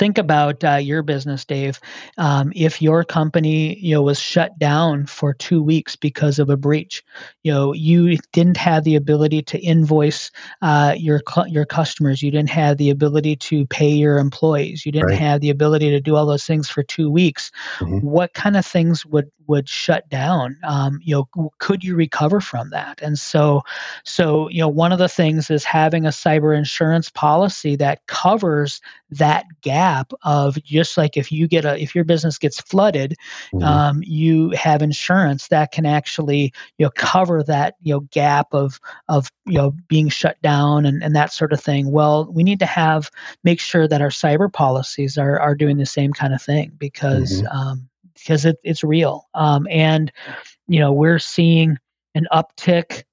[0.00, 1.78] think about uh, your business dave.
[2.16, 6.56] Um, if your company you know was shut down for two weeks because of a
[6.56, 7.04] breach
[7.42, 10.30] you know you didn't have the ability to invoice
[10.62, 12.22] uh, your your customers.
[12.22, 14.84] You didn't have the ability to pay your employees.
[14.84, 15.18] You didn't right.
[15.18, 17.50] have the ability to do all those things for two weeks.
[17.78, 18.06] Mm-hmm.
[18.06, 20.56] what kind of things would would shut down?
[20.64, 23.00] Um, you know could you recover from that?
[23.02, 23.62] And so
[24.04, 28.80] so you know one of the things is having a cyber insurance policy that covers
[29.10, 29.89] that gap
[30.22, 33.14] of just like if you get a if your business gets flooded
[33.54, 33.64] mm-hmm.
[33.64, 38.80] um, you have insurance that can actually you know cover that you know gap of
[39.08, 42.58] of you know being shut down and, and that sort of thing well we need
[42.58, 43.10] to have
[43.44, 47.42] make sure that our cyber policies are are doing the same kind of thing because
[47.42, 47.56] mm-hmm.
[47.56, 49.28] um, because it, it's real.
[49.34, 50.12] Um, and,
[50.68, 51.78] you know, we're seeing
[52.14, 53.04] an uptick,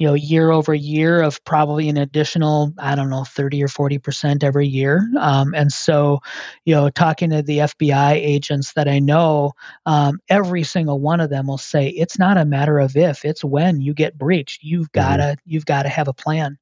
[0.00, 4.42] you know, year over year of probably an additional, I don't know, 30 or 40%
[4.42, 5.06] every year.
[5.18, 6.20] Um, and so,
[6.64, 9.52] you know, talking to the FBI agents that I know,
[9.84, 13.44] um, every single one of them will say it's not a matter of if, it's
[13.44, 14.62] when you get breached.
[14.62, 15.40] You've got to, mm-hmm.
[15.44, 16.56] you've got to have a plan.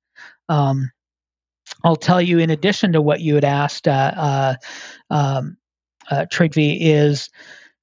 [0.49, 0.91] Um,
[1.85, 4.55] I'll tell you, in addition to what you had asked, uh, uh,
[5.11, 5.57] um,
[6.11, 7.31] uh, Trygve, is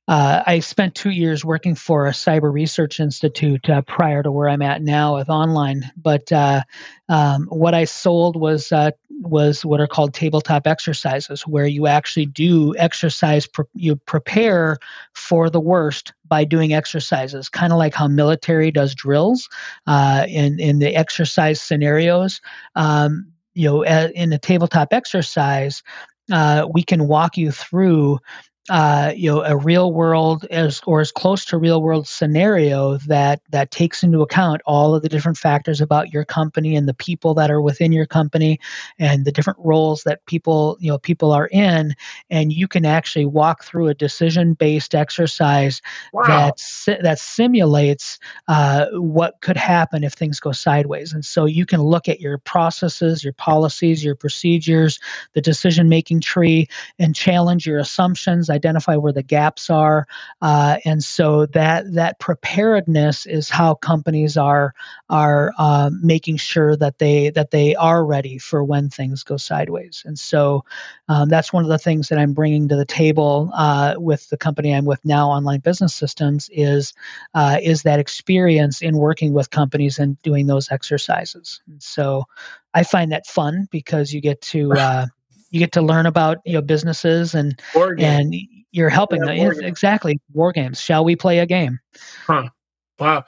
[0.08, 4.48] uh, I spent two years working for a cyber research institute uh, prior to where
[4.48, 5.92] I'm at now with online.
[5.98, 6.62] But uh,
[7.10, 12.28] um, what I sold was uh, was what are called tabletop exercises, where you actually
[12.28, 13.48] do exercise.
[13.48, 14.78] Pre- you prepare
[15.14, 19.50] for the worst by doing exercises, kind of like how military does drills
[19.88, 22.42] uh, in in the exercise scenarios.
[22.76, 25.82] Um, you know, in a tabletop exercise,
[26.32, 28.20] uh, we can walk you through
[28.70, 33.40] uh, you know a real world as or as close to real world scenario that
[33.50, 37.36] that takes into account all of the different factors about your company and the people
[37.36, 38.60] that are within your company
[38.98, 41.94] and the different roles that people you know people are in.
[42.32, 46.24] And you can actually walk through a decision based exercise wow.
[46.28, 51.14] that that simulates uh, what could happen if things go sideways.
[51.14, 55.00] And so you can look at your processes your policies your procedures
[55.34, 60.08] the decision making tree and challenge your assumptions identify where the gaps are,
[60.42, 64.74] uh, and so that that preparedness is how companies are
[65.10, 70.04] are uh, making sure that they that they are ready for when things go sideways.
[70.06, 70.66] And so
[71.08, 74.38] um, that's one of the things that I'm bringing to the table uh, with the
[74.38, 76.94] company I'm with now, Online Business Systems, is
[77.34, 81.62] uh, is that experience in working with companies and doing those exercises.
[81.68, 82.26] And so
[82.74, 85.06] I find that fun because you get to uh,
[85.56, 87.58] you get to learn about you know businesses and
[87.98, 88.36] and
[88.72, 89.38] you're helping yeah, them.
[89.38, 90.20] war exactly.
[90.34, 90.82] War games.
[90.82, 91.80] Shall we play a game?
[92.28, 92.50] Huh.
[93.00, 93.24] Wow,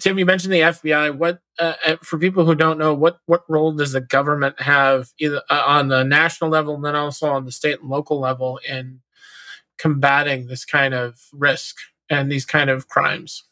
[0.00, 1.16] Tim, you mentioned the FBI.
[1.16, 5.10] What uh, uh, for people who don't know, what what role does the government have
[5.18, 8.58] either uh, on the national level and then also on the state and local level
[8.68, 9.00] in
[9.76, 11.76] combating this kind of risk
[12.10, 13.44] and these kind of crimes?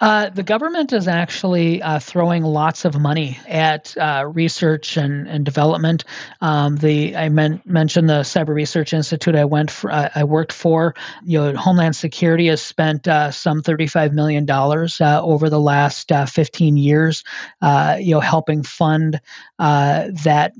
[0.00, 5.44] Uh, the government is actually uh, throwing lots of money at uh, research and, and
[5.44, 6.04] development.
[6.40, 10.52] Um, the I men- mentioned the Cyber Research Institute I went for, uh, I worked
[10.54, 10.94] for.
[11.22, 16.78] You know, Homeland Security has spent uh, some thirty-five million dollars over the last fifteen
[16.78, 17.22] years.
[17.62, 19.20] you know, helping fund
[19.58, 20.52] that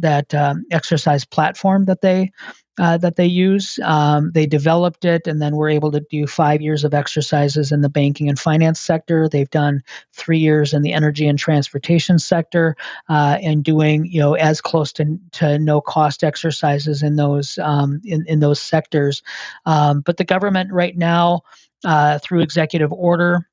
[0.00, 2.30] that um, exercise platform that they
[2.80, 3.78] uh, that they use.
[3.84, 7.82] Um, they developed it and then were able to do five years of exercises in
[7.82, 9.28] the banking and finance sector.
[9.28, 9.82] They've done
[10.14, 12.76] three years in the energy and transportation sector
[13.10, 18.00] uh, and doing you know as close to, to no cost exercises in those um,
[18.04, 19.22] in, in those sectors.
[19.66, 21.42] Um, but the government right now,
[21.84, 23.46] uh, through executive order,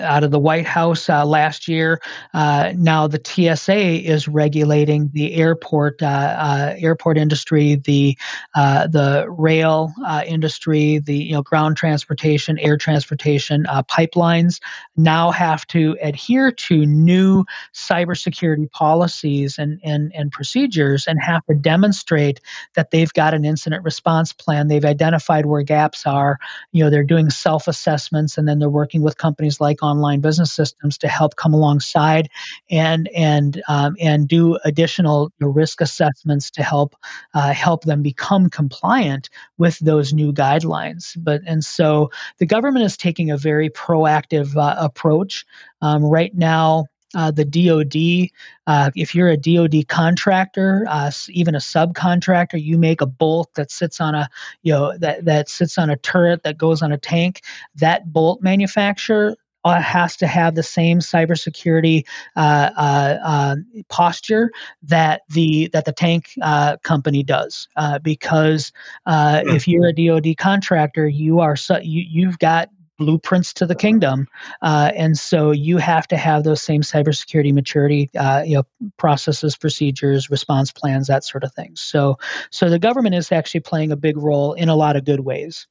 [0.00, 2.00] out of the White House uh, last year.
[2.34, 8.16] Uh, now the TSA is regulating the airport uh, uh airport industry, the
[8.54, 14.60] uh, the rail uh, industry, the you know ground transportation, air transportation pipelines
[14.96, 21.54] now have to adhere to new cybersecurity policies and, and and procedures and have to
[21.54, 22.40] demonstrate
[22.74, 24.68] that they've got an incident response plan.
[24.68, 26.38] They've identified where gaps are.
[26.72, 30.52] You know they're doing self assessments and then they're working with companies like online business
[30.52, 32.28] systems to help come alongside
[32.70, 36.94] and and um, and do additional risk assessments to help
[37.34, 41.16] uh, help them become compliant with those new guidelines.
[41.18, 45.44] But and so the government is taking a very proactive uh, approach
[45.82, 46.86] um, right now.
[47.12, 48.30] Uh, the DoD,
[48.68, 53.72] uh, if you're a DoD contractor, uh, even a subcontractor, you make a bolt that
[53.72, 54.28] sits on a,
[54.62, 57.40] you know, that that sits on a turret that goes on a tank.
[57.74, 63.56] That bolt manufacturer uh, has to have the same cybersecurity uh, uh, uh
[63.88, 64.50] posture
[64.82, 68.72] that the that the tank uh, company does, uh, because
[69.06, 74.26] if you're a DoD contractor, you are su- you you've got blueprints to the kingdom,
[74.62, 78.10] and so you have to have those same cybersecurity maturity,
[78.44, 78.62] you know,
[78.98, 81.72] processes, procedures, response plans, that sort of thing.
[81.76, 82.18] So,
[82.50, 85.66] so the government is actually playing a big role in a lot of good ways.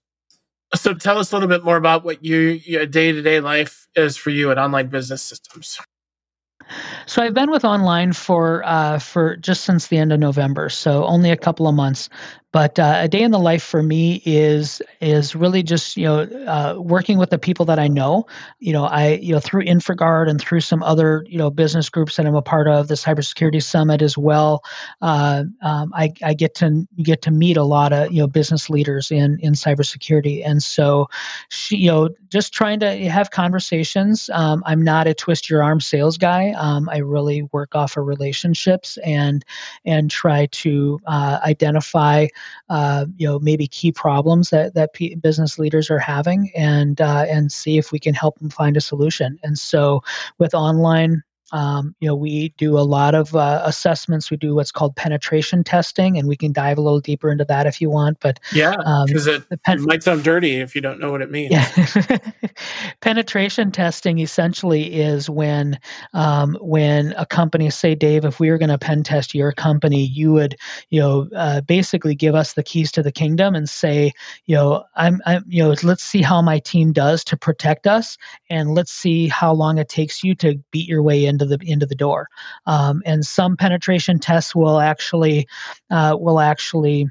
[0.76, 3.88] So tell us a little bit more about what you, your day to day life
[3.96, 5.80] is for you at Online Business Systems.
[7.06, 11.06] So I've been with online for uh, for just since the end of November, so
[11.06, 12.10] only a couple of months.
[12.52, 16.22] But uh, a day in the life for me is is really just you know
[16.48, 18.26] uh, working with the people that I know.
[18.58, 22.16] You know, I you know through InfraGard and through some other you know business groups
[22.16, 24.64] that I'm a part of, the Cybersecurity Summit as well.
[25.00, 28.68] Uh, um, I, I get to get to meet a lot of you know business
[28.68, 31.08] leaders in in cybersecurity, and so
[31.50, 34.28] she, you know just trying to have conversations.
[34.34, 36.54] Um, I'm not a twist your arm sales guy.
[36.60, 39.44] Um, I really work off of relationships and
[39.86, 42.28] and try to uh, identify
[42.70, 47.26] uh, you know maybe key problems that that P- business leaders are having and uh,
[47.28, 49.40] and see if we can help them find a solution.
[49.44, 50.02] And so
[50.38, 54.30] with online um, you know, we do a lot of uh, assessments.
[54.32, 57.66] We do what's called penetration testing, and we can dive a little deeper into that
[57.66, 58.20] if you want.
[58.20, 61.22] But yeah, because um, it, pen- it, might sound dirty if you don't know what
[61.22, 61.52] it means.
[61.52, 62.18] Yeah.
[63.02, 65.80] penetration testing essentially is when
[66.14, 70.04] um, when a company, say, Dave, if we were going to pen test your company,
[70.06, 70.56] you would,
[70.90, 74.12] you know, uh, basically give us the keys to the kingdom and say,
[74.46, 78.18] you know, I'm, I'm, you know, let's see how my team does to protect us,
[78.50, 81.72] and let's see how long it takes you to beat your way in into the
[81.72, 82.30] into the door.
[82.66, 85.48] Um, and some penetration tests will actually
[85.90, 87.08] uh, will actually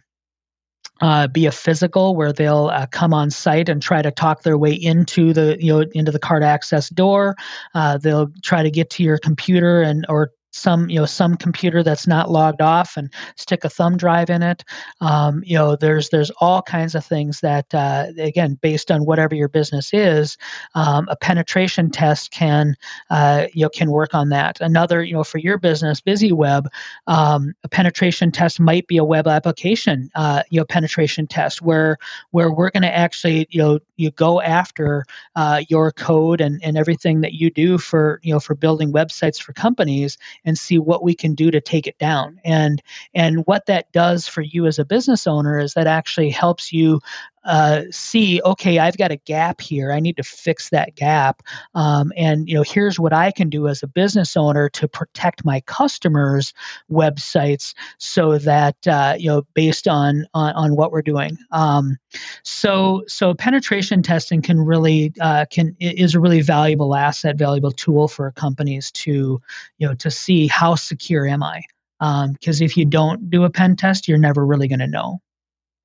[1.01, 4.59] uh, be a physical where they'll uh, come on site and try to talk their
[4.59, 7.37] way into the you know into the card access door.
[7.75, 11.83] Uh, they'll try to get to your computer and or some you know some computer
[11.83, 14.65] that's not logged off and stick a thumb drive in it.
[15.01, 19.35] Um, you know there's there's all kinds of things that uh, again based on whatever
[19.35, 20.37] your business is
[20.75, 22.77] um, a penetration test can
[23.11, 24.61] uh, you know can work on that.
[24.61, 26.67] Another you know for your business BizzyWeb
[27.07, 31.99] um, a penetration test might be a web application uh, you know penetration test where
[32.31, 35.05] where we're going to actually you know you go after
[35.37, 39.41] uh, your code and, and everything that you do for you know for building websites
[39.41, 42.41] for companies and see what we can do to take it down.
[42.45, 42.83] And
[43.15, 47.01] and what that does for you as a business owner is that actually helps you
[47.49, 49.91] uh, see, okay, I've got a gap here.
[49.91, 51.43] I need to fix that gap.
[51.75, 55.47] Um, and you know, here's what I can do as a business owner to protect
[55.47, 56.53] my customers'
[56.93, 61.39] websites, so that uh, you know, based on on, on what we're doing.
[61.51, 61.97] Um,
[62.43, 68.09] so so penetration testing can really uh, can is a really valuable asset, valuable tool
[68.09, 69.41] for companies to
[69.79, 71.63] you know to see how secure am I
[71.99, 75.21] because um, if you don't do a pen test, you're never really going to know.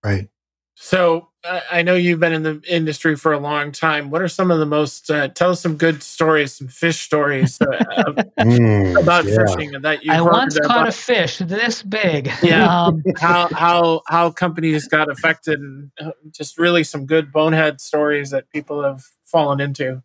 [0.04, 0.30] Right.
[0.76, 4.10] So I know you've been in the industry for a long time.
[4.10, 5.12] What are some of the most?
[5.12, 7.66] Uh, tell us some good stories, some fish stories uh,
[8.40, 9.46] mm, about yeah.
[9.46, 10.14] fishing that you.
[10.14, 12.32] I once caught a fish this big.
[12.42, 12.86] Yeah.
[12.86, 18.30] Um, how how how companies got affected, and uh, just really some good bonehead stories
[18.30, 20.02] that people have fallen into.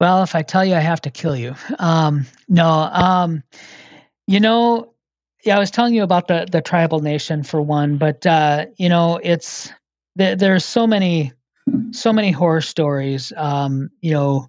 [0.00, 1.54] Well, if I tell you, I have to kill you.
[1.78, 3.44] Um, no, um,
[4.26, 4.92] you know,
[5.44, 8.88] yeah, I was telling you about the the tribal nation for one, but uh, you
[8.88, 9.70] know, it's
[10.16, 11.32] there, there's so many
[11.92, 13.32] so many horror stories.
[13.36, 14.48] Um, you know,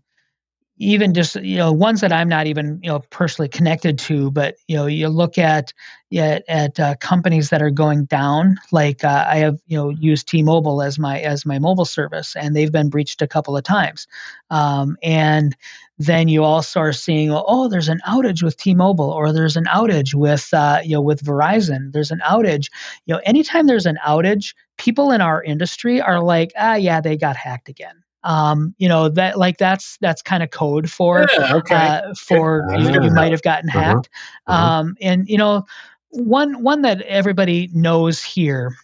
[0.78, 4.56] even just you know ones that I'm not even you know personally connected to, but
[4.68, 5.74] you know you look at
[6.16, 8.58] at, at uh, companies that are going down.
[8.72, 12.56] Like uh, I have you know used T-Mobile as my as my mobile service, and
[12.56, 14.08] they've been breached a couple of times.
[14.50, 15.56] Um, and
[16.00, 20.16] then you also are seeing oh there's an outage with T-Mobile or there's an outage
[20.16, 21.92] with uh, you know with Verizon.
[21.92, 22.70] There's an outage.
[23.06, 27.18] You know anytime there's an outage, people in our industry are like ah yeah they
[27.18, 31.56] got hacked again um, you know that like that's that's kind of code for yeah,
[31.56, 31.76] okay.
[31.76, 33.80] uh, for you, you might have gotten uh-huh.
[33.80, 34.10] hacked
[34.48, 34.66] uh-huh.
[34.66, 35.66] um, and you know
[36.10, 38.76] one one that everybody knows here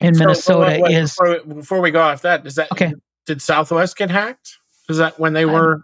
[0.00, 2.92] in so, Minnesota is before, before, we go off that is that okay
[3.24, 4.58] did Southwest get hacked
[4.90, 5.80] is that when they were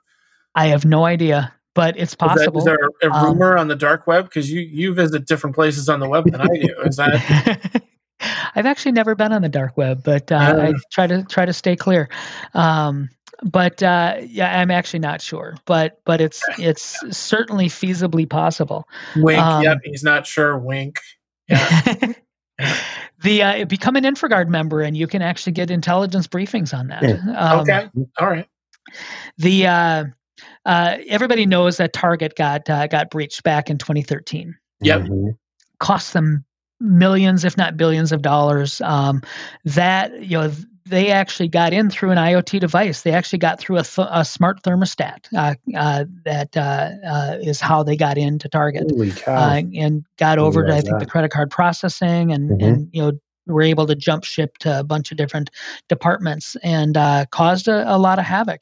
[0.55, 2.59] I, I have no idea but it's possible.
[2.59, 4.25] Is, that, is there a um, rumor um, on the dark web?
[4.25, 6.75] Because you you visit different places on the web than I do.
[6.85, 7.83] Is that
[8.21, 11.53] I've actually never been on the dark web, but uh, I try to try to
[11.53, 12.09] stay clear.
[12.55, 13.09] Um,
[13.43, 18.89] but uh, yeah, I'm actually not sure, but but it's it's certainly feasibly possible.
[19.17, 19.41] Wink.
[19.41, 20.59] Um, yep, he's not sure.
[20.59, 20.99] Wink.
[21.49, 22.13] Yeah.
[23.23, 27.05] the uh, become an InfraGard member, and you can actually get intelligence briefings on that.
[27.05, 27.89] Um, okay.
[28.19, 28.47] All right.
[29.39, 30.05] The uh,
[30.65, 34.57] uh, everybody knows that Target got uh, got breached back in 2013.
[34.83, 35.01] Yep.
[35.01, 35.29] Mm-hmm.
[35.79, 36.45] Cost them
[36.81, 38.81] millions, if not billions of dollars.
[38.81, 39.23] Um,
[39.65, 40.53] that you know
[40.87, 43.03] they actually got in through an IoT device.
[43.03, 45.27] They actually got through a, th- a smart thermostat.
[45.37, 48.91] Uh, uh, that uh, uh is how they got into Target
[49.27, 51.01] uh, and got over to I think that.
[51.01, 52.65] the credit card processing and mm-hmm.
[52.65, 53.13] and you know
[53.47, 55.51] were able to jump ship to a bunch of different
[55.89, 58.61] departments and uh, caused a, a, lot of havoc.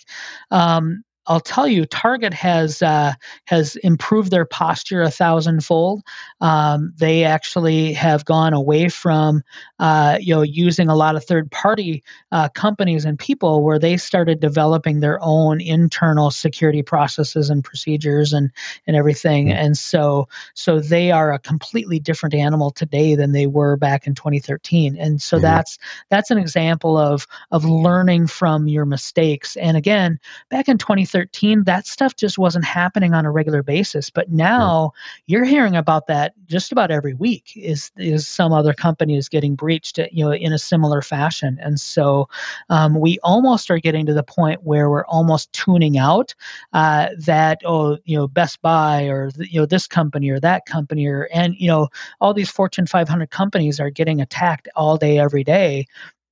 [0.50, 3.12] Um, I'll tell you, Target has uh,
[3.44, 6.02] has improved their posture a thousandfold.
[6.40, 9.42] Um, they actually have gone away from
[9.78, 12.02] uh, you know using a lot of third party
[12.32, 18.32] uh, companies and people, where they started developing their own internal security processes and procedures
[18.32, 18.50] and
[18.86, 19.52] and everything.
[19.52, 24.14] And so so they are a completely different animal today than they were back in
[24.14, 24.96] 2013.
[24.96, 25.42] And so mm-hmm.
[25.42, 29.56] that's that's an example of of learning from your mistakes.
[29.56, 34.10] And again, back in 2013 2013, that stuff just wasn't happening on a regular basis.
[34.10, 34.92] But now
[35.26, 37.52] you're hearing about that just about every week.
[37.56, 41.78] Is is some other company is getting breached, you know, in a similar fashion, and
[41.80, 42.28] so
[42.70, 46.34] um, we almost are getting to the point where we're almost tuning out
[46.72, 51.06] uh, that oh, you know, Best Buy or you know this company or that company
[51.06, 51.88] or and you know
[52.20, 55.86] all these Fortune 500 companies are getting attacked all day every day.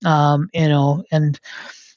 [0.05, 1.41] Um, you know, and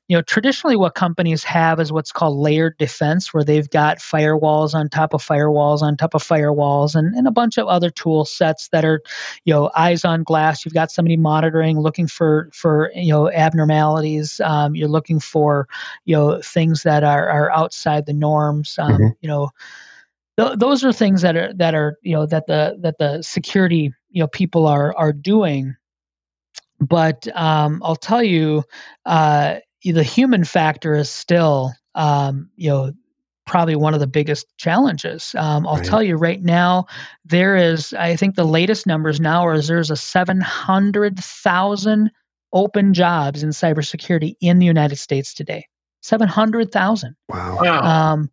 [0.10, 4.74] you know traditionally what companies have is what's called layered defense where they've got firewalls
[4.74, 8.26] on top of firewalls on top of firewalls and, and a bunch of other tool
[8.26, 9.02] sets that are
[9.46, 10.66] you know eyes on glass.
[10.66, 14.42] You've got somebody monitoring looking for for you know abnormalities.
[14.42, 15.68] Um, you're looking for
[16.06, 18.78] you know things that are, are outside the norms.
[18.80, 19.08] Um, mm-hmm.
[19.22, 19.52] you know
[20.40, 23.94] th- those are things that are that are you know that the that the security
[24.10, 25.76] you know people are are doing.
[26.82, 28.64] But um, I'll tell you,
[29.06, 32.94] uh, the human factor is still, um, you know,
[33.46, 35.34] probably one of the biggest challenges.
[35.36, 35.86] Um, I'll right.
[35.86, 36.86] tell you right now,
[37.26, 42.12] there is, I think the latest numbers now is there's a 700,000
[42.54, 45.66] open jobs in cybersecurity in the United States today.
[46.02, 47.16] 700,000.
[47.28, 47.58] Wow.
[47.60, 48.30] Um,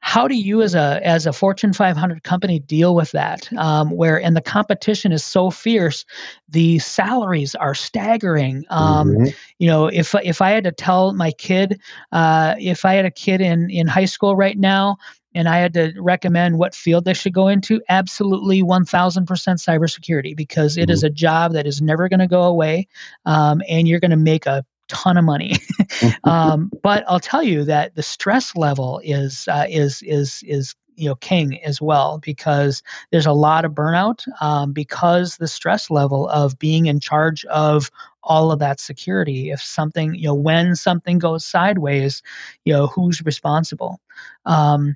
[0.00, 4.20] how do you as a as a fortune 500 company deal with that um, where
[4.20, 6.04] and the competition is so fierce
[6.48, 9.26] the salaries are staggering um, mm-hmm.
[9.58, 11.80] you know if if i had to tell my kid
[12.12, 14.96] uh, if i had a kid in in high school right now
[15.32, 20.76] and I had to recommend what field they should go into, absolutely 1000% cybersecurity because
[20.76, 20.90] it mm-hmm.
[20.90, 22.88] is a job that is never going to go away
[23.26, 25.54] um, and you're going to make a ton of money.
[26.24, 31.08] um, but I'll tell you that the stress level is uh, is is is you
[31.08, 36.28] know king as well because there's a lot of burnout um, because the stress level
[36.28, 37.90] of being in charge of
[38.22, 42.22] all of that security if something you know when something goes sideways
[42.64, 43.98] you know who's responsible
[44.44, 44.94] um,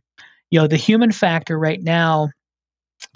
[0.50, 2.28] you know the human factor right now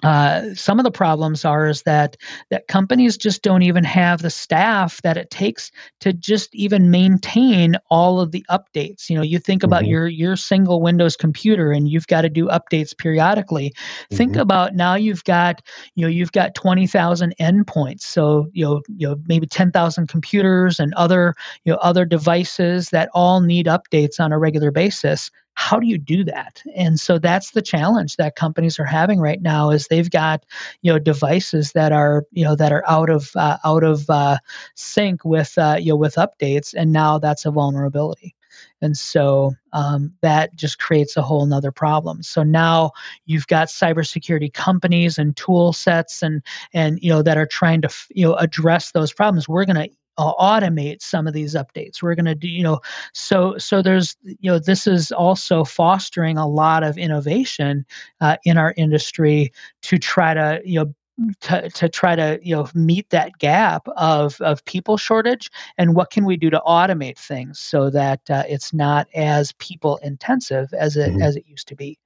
[0.02, 2.16] uh, some of the problems are is that
[2.50, 7.76] that companies just don't even have the staff that it takes to just even maintain
[7.90, 9.10] all of the updates.
[9.10, 9.90] You know, you think about mm-hmm.
[9.90, 13.70] your your single Windows computer and you've got to do updates periodically.
[13.70, 14.16] Mm-hmm.
[14.16, 15.62] Think about now you've got
[15.94, 20.08] you know you've got twenty thousand endpoints, so you know you know maybe ten thousand
[20.08, 21.34] computers and other
[21.64, 25.98] you know other devices that all need updates on a regular basis how do you
[25.98, 26.62] do that?
[26.76, 30.46] And so that's the challenge that companies are having right now is they've got
[30.82, 34.38] you know devices that are you know that are out of uh, out of uh,
[34.76, 38.36] sync with uh, you know with updates and now that's a vulnerability.
[38.80, 42.22] And so um, that just creates a whole nother problem.
[42.22, 42.92] So now
[43.26, 46.42] you've got cybersecurity companies and tool sets and
[46.72, 49.48] and you know that are trying to you know address those problems.
[49.48, 52.80] We're going to uh, automate some of these updates we're going to do you know
[53.14, 57.86] so so there's you know this is also fostering a lot of innovation
[58.20, 59.52] uh, in our industry
[59.82, 60.92] to try to you know
[61.40, 66.10] to, to try to you know meet that gap of of people shortage and what
[66.10, 70.96] can we do to automate things so that uh, it's not as people intensive as
[70.96, 71.22] it mm-hmm.
[71.22, 71.98] as it used to be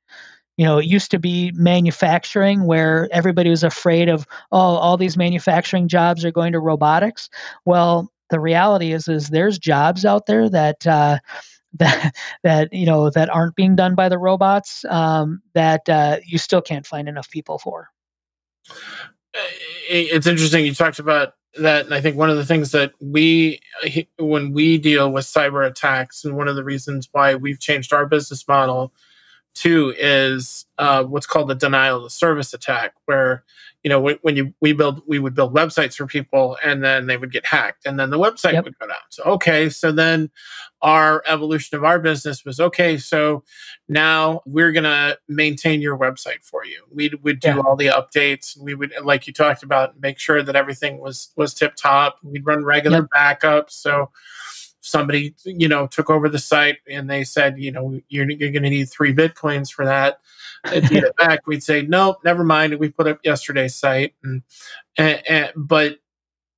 [0.56, 5.16] you know, it used to be manufacturing where everybody was afraid of, oh, all these
[5.16, 7.30] manufacturing jobs are going to robotics.
[7.64, 11.18] Well, the reality is, is there's jobs out there that, uh,
[11.78, 16.36] that that you know that aren't being done by the robots um, that uh, you
[16.36, 17.88] still can't find enough people for.
[19.88, 23.60] It's interesting you talked about that, and I think one of the things that we,
[24.18, 28.04] when we deal with cyber attacks, and one of the reasons why we've changed our
[28.04, 28.92] business model
[29.54, 33.44] Two is uh, what's called the denial of service attack, where
[33.84, 37.16] you know when you we build we would build websites for people and then they
[37.16, 38.64] would get hacked and then the website yep.
[38.64, 38.96] would go down.
[39.10, 40.30] So okay, so then
[40.80, 42.96] our evolution of our business was okay.
[42.96, 43.44] So
[43.88, 46.82] now we're gonna maintain your website for you.
[46.90, 47.58] We would do yeah.
[47.58, 48.56] all the updates.
[48.56, 52.18] We would like you talked about make sure that everything was was tip top.
[52.22, 53.40] We'd run regular yep.
[53.40, 53.72] backups.
[53.72, 54.10] So
[54.82, 58.62] somebody you know took over the site and they said you know you're, you're going
[58.64, 60.18] to need three bitcoins for that.
[60.64, 61.46] Get it back.
[61.46, 62.78] We'd say nope never mind.
[62.78, 64.14] We put up yesterday's site.
[64.22, 64.42] And,
[64.98, 65.98] and, and, but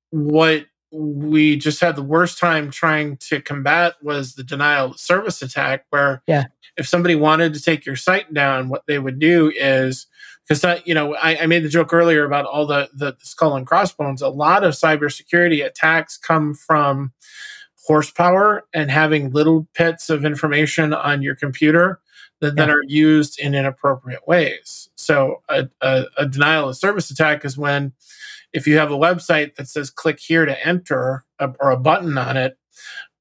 [0.09, 5.41] what we just had the worst time trying to combat was the denial of service
[5.41, 6.45] attack where yeah.
[6.77, 10.07] if somebody wanted to take your site down what they would do is
[10.47, 13.25] because that you know I, I, made the joke earlier about all the, the, the
[13.25, 14.21] skull and crossbones.
[14.21, 17.11] A lot of cybersecurity attacks come from
[17.85, 21.99] horsepower and having little bits of information on your computer
[22.41, 22.65] that yeah.
[22.65, 24.89] then are used in inappropriate ways.
[24.95, 27.93] So a, a, a, denial of service attack is when
[28.53, 32.17] if you have a website that says click here to enter a, or a button
[32.17, 32.57] on it,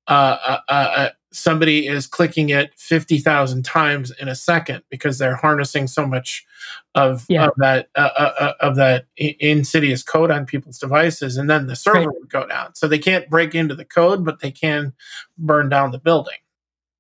[0.08, 5.37] uh, uh, uh, uh somebody is clicking it 50,000 times in a second because they're
[5.37, 6.47] harnessing so much
[6.95, 7.47] of, yeah.
[7.47, 11.76] of that uh, uh, uh of that insidious code on people's devices and then the
[11.76, 12.09] server right.
[12.09, 12.74] would go down.
[12.74, 14.93] So they can't break into the code but they can
[15.37, 16.39] burn down the building.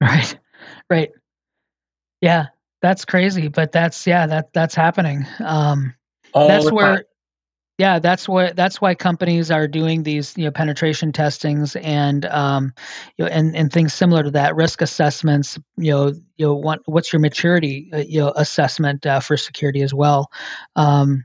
[0.00, 0.38] Right.
[0.90, 1.10] Right.
[2.20, 2.46] Yeah
[2.82, 5.26] that's crazy but that's yeah that that's happening.
[5.40, 5.94] Um
[6.34, 7.04] All that's where time
[7.78, 12.72] yeah that's what that's why companies are doing these you know penetration testings and um
[13.16, 16.80] you know and, and things similar to that risk assessments you know you know what
[16.86, 20.30] what's your maturity uh, you know assessment uh, for security as well
[20.76, 21.24] um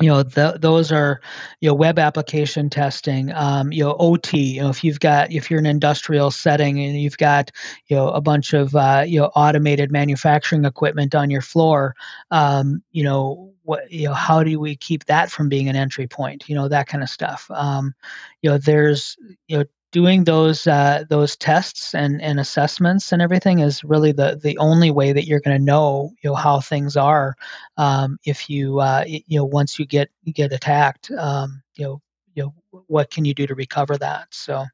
[0.00, 1.20] you know the, those are
[1.60, 5.50] you know web application testing um, you know ot you know if you've got if
[5.50, 7.50] you're in an industrial setting and you've got
[7.86, 11.94] you know a bunch of uh, you know automated manufacturing equipment on your floor
[12.30, 16.06] um, you know what you know how do we keep that from being an entry
[16.06, 17.50] point you know that kind of stuff.
[17.50, 17.94] Um,
[18.40, 19.16] you know there's
[19.46, 24.40] you know doing those uh, those tests and, and assessments and everything is really the
[24.42, 27.34] the only way that you're going to know you know how things are
[27.76, 32.00] um, if you uh, you know once you get get attacked um, you know
[32.34, 34.28] you know what can you do to recover that?
[34.30, 34.64] So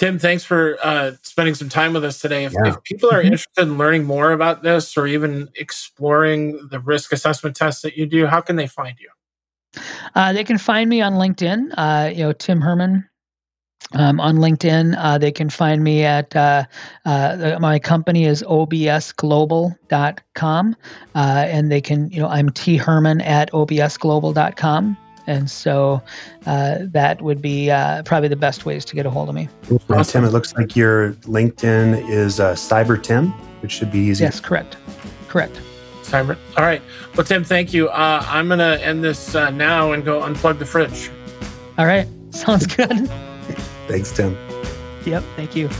[0.00, 2.70] tim thanks for uh, spending some time with us today if, yeah.
[2.70, 3.26] if people are mm-hmm.
[3.26, 8.06] interested in learning more about this or even exploring the risk assessment tests that you
[8.06, 9.10] do how can they find you
[10.16, 13.06] uh, they can find me on linkedin uh, you know tim herman
[13.92, 16.62] Um, on LinkedIn, uh, they can find me at uh,
[17.06, 20.76] uh, my company is obsglobal.com,
[21.14, 24.96] uh, and they can, you know, I'm T Herman at obsglobal.com.
[25.30, 26.02] And so
[26.44, 29.48] uh, that would be uh, probably the best ways to get a hold of me.
[29.88, 30.22] Awesome.
[30.22, 33.28] Tim, it looks like your LinkedIn is Cyber Tim,
[33.62, 34.24] which should be easy.
[34.24, 34.76] Yes, correct.
[35.28, 35.60] Correct.
[36.02, 36.36] Cyber.
[36.56, 36.82] All right.
[37.16, 37.88] Well, Tim, thank you.
[37.90, 41.10] I'm going to end this now and go unplug the fridge.
[41.78, 42.08] All right.
[42.30, 43.08] Sounds good.
[43.86, 44.36] Thanks, Tim.
[45.06, 45.22] Yep.
[45.36, 45.70] Thank you.